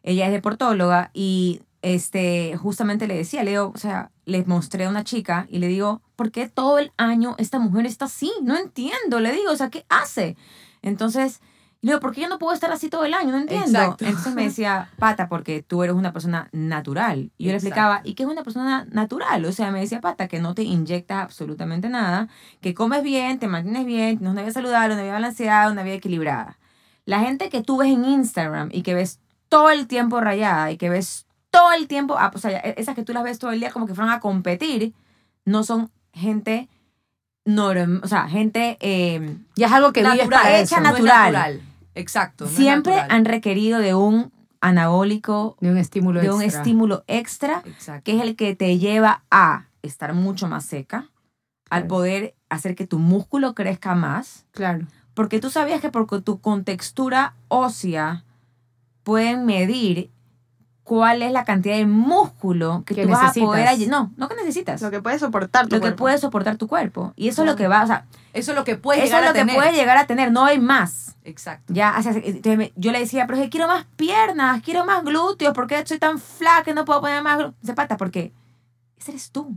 [0.03, 4.89] Ella es deportóloga y este, justamente le decía, le digo, o sea, le mostré a
[4.89, 8.33] una chica y le digo, ¿por qué todo el año esta mujer está así?
[8.43, 10.37] No entiendo, le digo, o sea, ¿qué hace?
[10.83, 11.41] Entonces,
[11.83, 13.31] le digo, ¿por qué yo no puedo estar así todo el año?
[13.31, 13.67] No entiendo.
[13.67, 14.05] Exacto.
[14.05, 17.31] Entonces me decía, Pata, porque tú eres una persona natural.
[17.39, 19.45] Y yo le explicaba, ¿y qué es una persona natural?
[19.47, 22.29] O sea, me decía, Pata, que no te inyectas absolutamente nada,
[22.61, 25.95] que comes bien, te mantienes bien, tienes una vida saludable, una vida balanceada, una vida
[25.95, 26.59] equilibrada.
[27.07, 29.19] La gente que tú ves en Instagram y que ves
[29.49, 33.03] todo el tiempo rayada y que ves todo el tiempo, ah, o sea, esas que
[33.05, 34.93] tú las ves todo el día como que fueron a competir,
[35.47, 36.69] no son gente
[37.45, 40.81] norm, o sea, gente eh, Ya es algo que vives Natural, para hecha eso.
[40.85, 41.61] no es natural.
[41.95, 42.45] Exacto.
[42.45, 46.61] no siempre han requerido de un anabólico, De un estímulo de un extra.
[46.63, 48.03] estímulo extra, Exacto.
[48.05, 51.11] que es el que te lleva a estar mucho más seca,
[51.71, 54.87] al poder hacer que tu músculo crezca más, Claro.
[55.15, 58.25] porque tú sabías que por tu contextura ósea
[59.03, 60.11] pueden medir
[60.85, 63.65] cuál es la cantidad de músculo que, Que tú vas a poder...
[63.65, 63.95] necesitas.
[63.95, 64.83] all- No, no que necesitas.
[64.83, 65.97] Lo que puede soportar tu lo que cuerpo.
[65.99, 67.13] puede soportar tu cuerpo.
[67.17, 69.23] Y eso es lo que va, o sea, Eso es lo que puedes eso llegar
[69.23, 69.55] es lo a que tener.
[69.57, 71.17] puede llegar a tener, no hay más.
[71.23, 71.73] Exacto.
[71.73, 74.85] Ya, o sea, entonces me- yo le decía, pero es que quiero más piernas, quiero
[74.85, 77.61] más glúteos, ¿por qué soy tan flaca y no puedo poner más glúteos?
[77.61, 78.33] Dice, pata, porque
[78.99, 79.57] ese eres tú.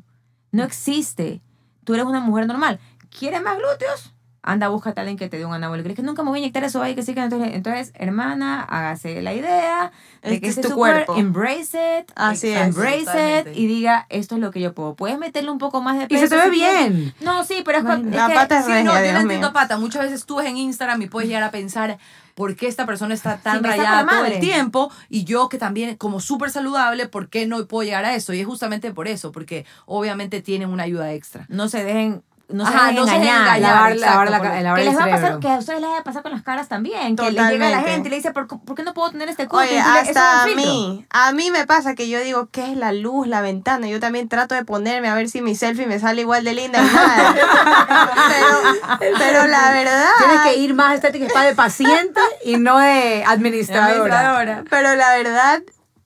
[0.52, 1.42] No existe.
[1.84, 2.80] Tú eres una mujer normal.
[3.18, 4.13] ¿Quieres más glúteos?
[4.46, 5.88] Anda, búscate a alguien que te dé un anabólico.
[5.88, 8.62] Es que nunca me voy a inyectar eso ahí, que sí, que entonces, entonces, hermana,
[8.62, 9.92] hágase la idea
[10.22, 11.16] de Este que es este tu cuerpo.
[11.16, 12.12] Embrace it.
[12.16, 12.60] Así es.
[12.68, 14.96] Embrace it y diga, esto es lo que yo puedo.
[14.96, 16.24] Puedes meterle un poco más de Y peso.
[16.24, 17.14] se te ve bien.
[17.22, 19.14] No, sí, pero es, con- es La que- pata es Sí, regia, no, yo Dios
[19.14, 19.54] la entiendo, mío.
[19.54, 19.78] Pata.
[19.78, 21.98] Muchas veces tú ves en Instagram y puedes llegar a pensar
[22.36, 25.96] por qué esta persona está tan rayada la todo el tiempo y yo que también
[25.96, 28.34] como súper saludable, ¿por qué no puedo llegar a eso?
[28.34, 31.46] Y es justamente por eso, porque obviamente tienen una ayuda extra.
[31.48, 33.60] no se dejen, no se Ajá, dejen no engañar.
[33.60, 36.22] Lavar, la, lavar que les va a pasar, que a ustedes les va a pasar
[36.24, 37.16] con las caras también.
[37.16, 39.30] Que les llega a la gente y le dice, ¿por, por qué no puedo tener
[39.30, 39.62] este culo?
[39.64, 40.72] Oye, Y dile, "Eso es hasta a un filtro".
[40.72, 43.88] mí, a mí me pasa que yo digo, ¿qué es la luz, la ventana?
[43.88, 46.80] Yo también trato de ponerme a ver si mi selfie me sale igual de linda
[46.80, 47.34] y nada.
[49.00, 50.06] pero, pero la verdad...
[50.20, 54.64] Tienes que ir más estética spa de paciente y no de administradora.
[54.70, 55.62] Pero la verdad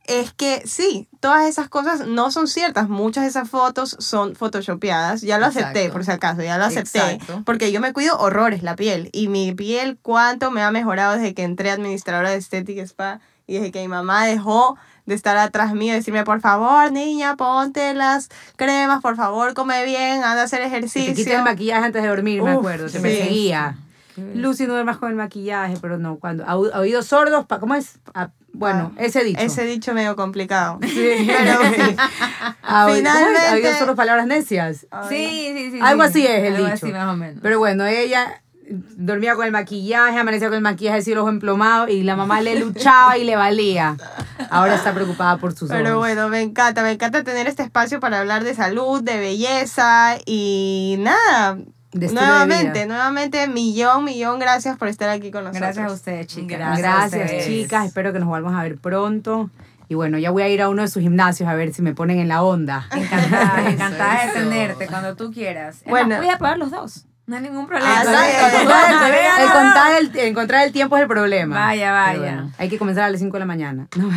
[0.07, 2.89] es que sí, todas esas cosas no son ciertas.
[2.89, 5.21] Muchas de esas fotos son photoshopeadas.
[5.21, 5.93] Ya lo acepté, Exacto.
[5.93, 6.99] por si acaso, ya lo acepté.
[6.99, 7.43] Exacto.
[7.45, 9.09] Porque yo me cuido horrores la piel.
[9.13, 13.55] Y mi piel, cuánto me ha mejorado desde que entré administradora de Estética Spa y
[13.55, 17.93] desde que mi mamá dejó de estar atrás mío y decirme, por favor, niña, ponte
[17.93, 21.13] las cremas, por favor, come bien, anda a hacer ejercicio.
[21.13, 22.85] te quite el maquillaje antes de dormir, me acuerdo.
[22.87, 22.99] Te sí.
[22.99, 23.77] perseguía.
[24.33, 27.99] Lucy, no duermas con el maquillaje, pero no, cuando, a, oídos sordos, pa- ¿cómo es?
[28.57, 29.39] Bueno, Ah, ese dicho.
[29.41, 30.79] Ese dicho medio complicado.
[30.83, 31.27] Sí.
[31.27, 31.95] Pero sí.
[32.63, 32.97] A oí- ¿cómo es?
[32.97, 34.87] Finalmente- A oídos sordos, palabras necias.
[35.09, 35.79] Sí, sí, sí.
[35.81, 36.09] Algo sí.
[36.09, 36.73] así es el Algo dicho.
[36.85, 37.39] así más o menos.
[37.41, 41.87] Pero bueno, ella dormía con el maquillaje, amanecía con el maquillaje así, el ojo emplomado,
[41.87, 43.95] y la mamá le luchaba y le valía.
[44.49, 45.99] Ahora está preocupada por sus Pero ojos.
[45.99, 50.97] bueno, me encanta, me encanta tener este espacio para hablar de salud, de belleza y
[50.99, 51.59] nada.
[51.97, 52.85] De estilo de nuevamente, vida.
[52.85, 55.61] nuevamente, millón, millón gracias por estar aquí con nosotros.
[55.61, 56.57] Gracias a ustedes, chicas.
[56.57, 56.79] Gracias.
[56.79, 57.45] Gracias, ustedes.
[57.45, 57.85] chicas.
[57.85, 59.49] Espero que nos volvamos a ver pronto.
[59.89, 61.93] Y bueno, ya voy a ir a uno de sus gimnasios a ver si me
[61.93, 62.87] ponen en la onda.
[62.91, 65.77] Encantada, encantada de tenerte cuando tú quieras.
[65.87, 66.17] Bueno.
[66.17, 67.05] voy a probar los dos.
[67.25, 67.89] No hay ningún problema.
[67.93, 68.25] Ah, encontrar
[69.37, 71.55] el, el contar el- encontrar el tiempo es el problema.
[71.57, 72.19] Vaya, vaya.
[72.19, 73.87] Bueno, hay que comenzar a las 5 de la mañana.
[73.97, 74.09] No.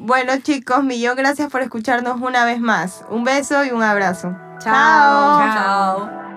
[0.00, 3.04] Bueno, chicos, millón gracias por escucharnos una vez más.
[3.10, 4.36] Un beso y un abrazo.
[4.60, 5.40] Chao.
[5.40, 6.33] Chao.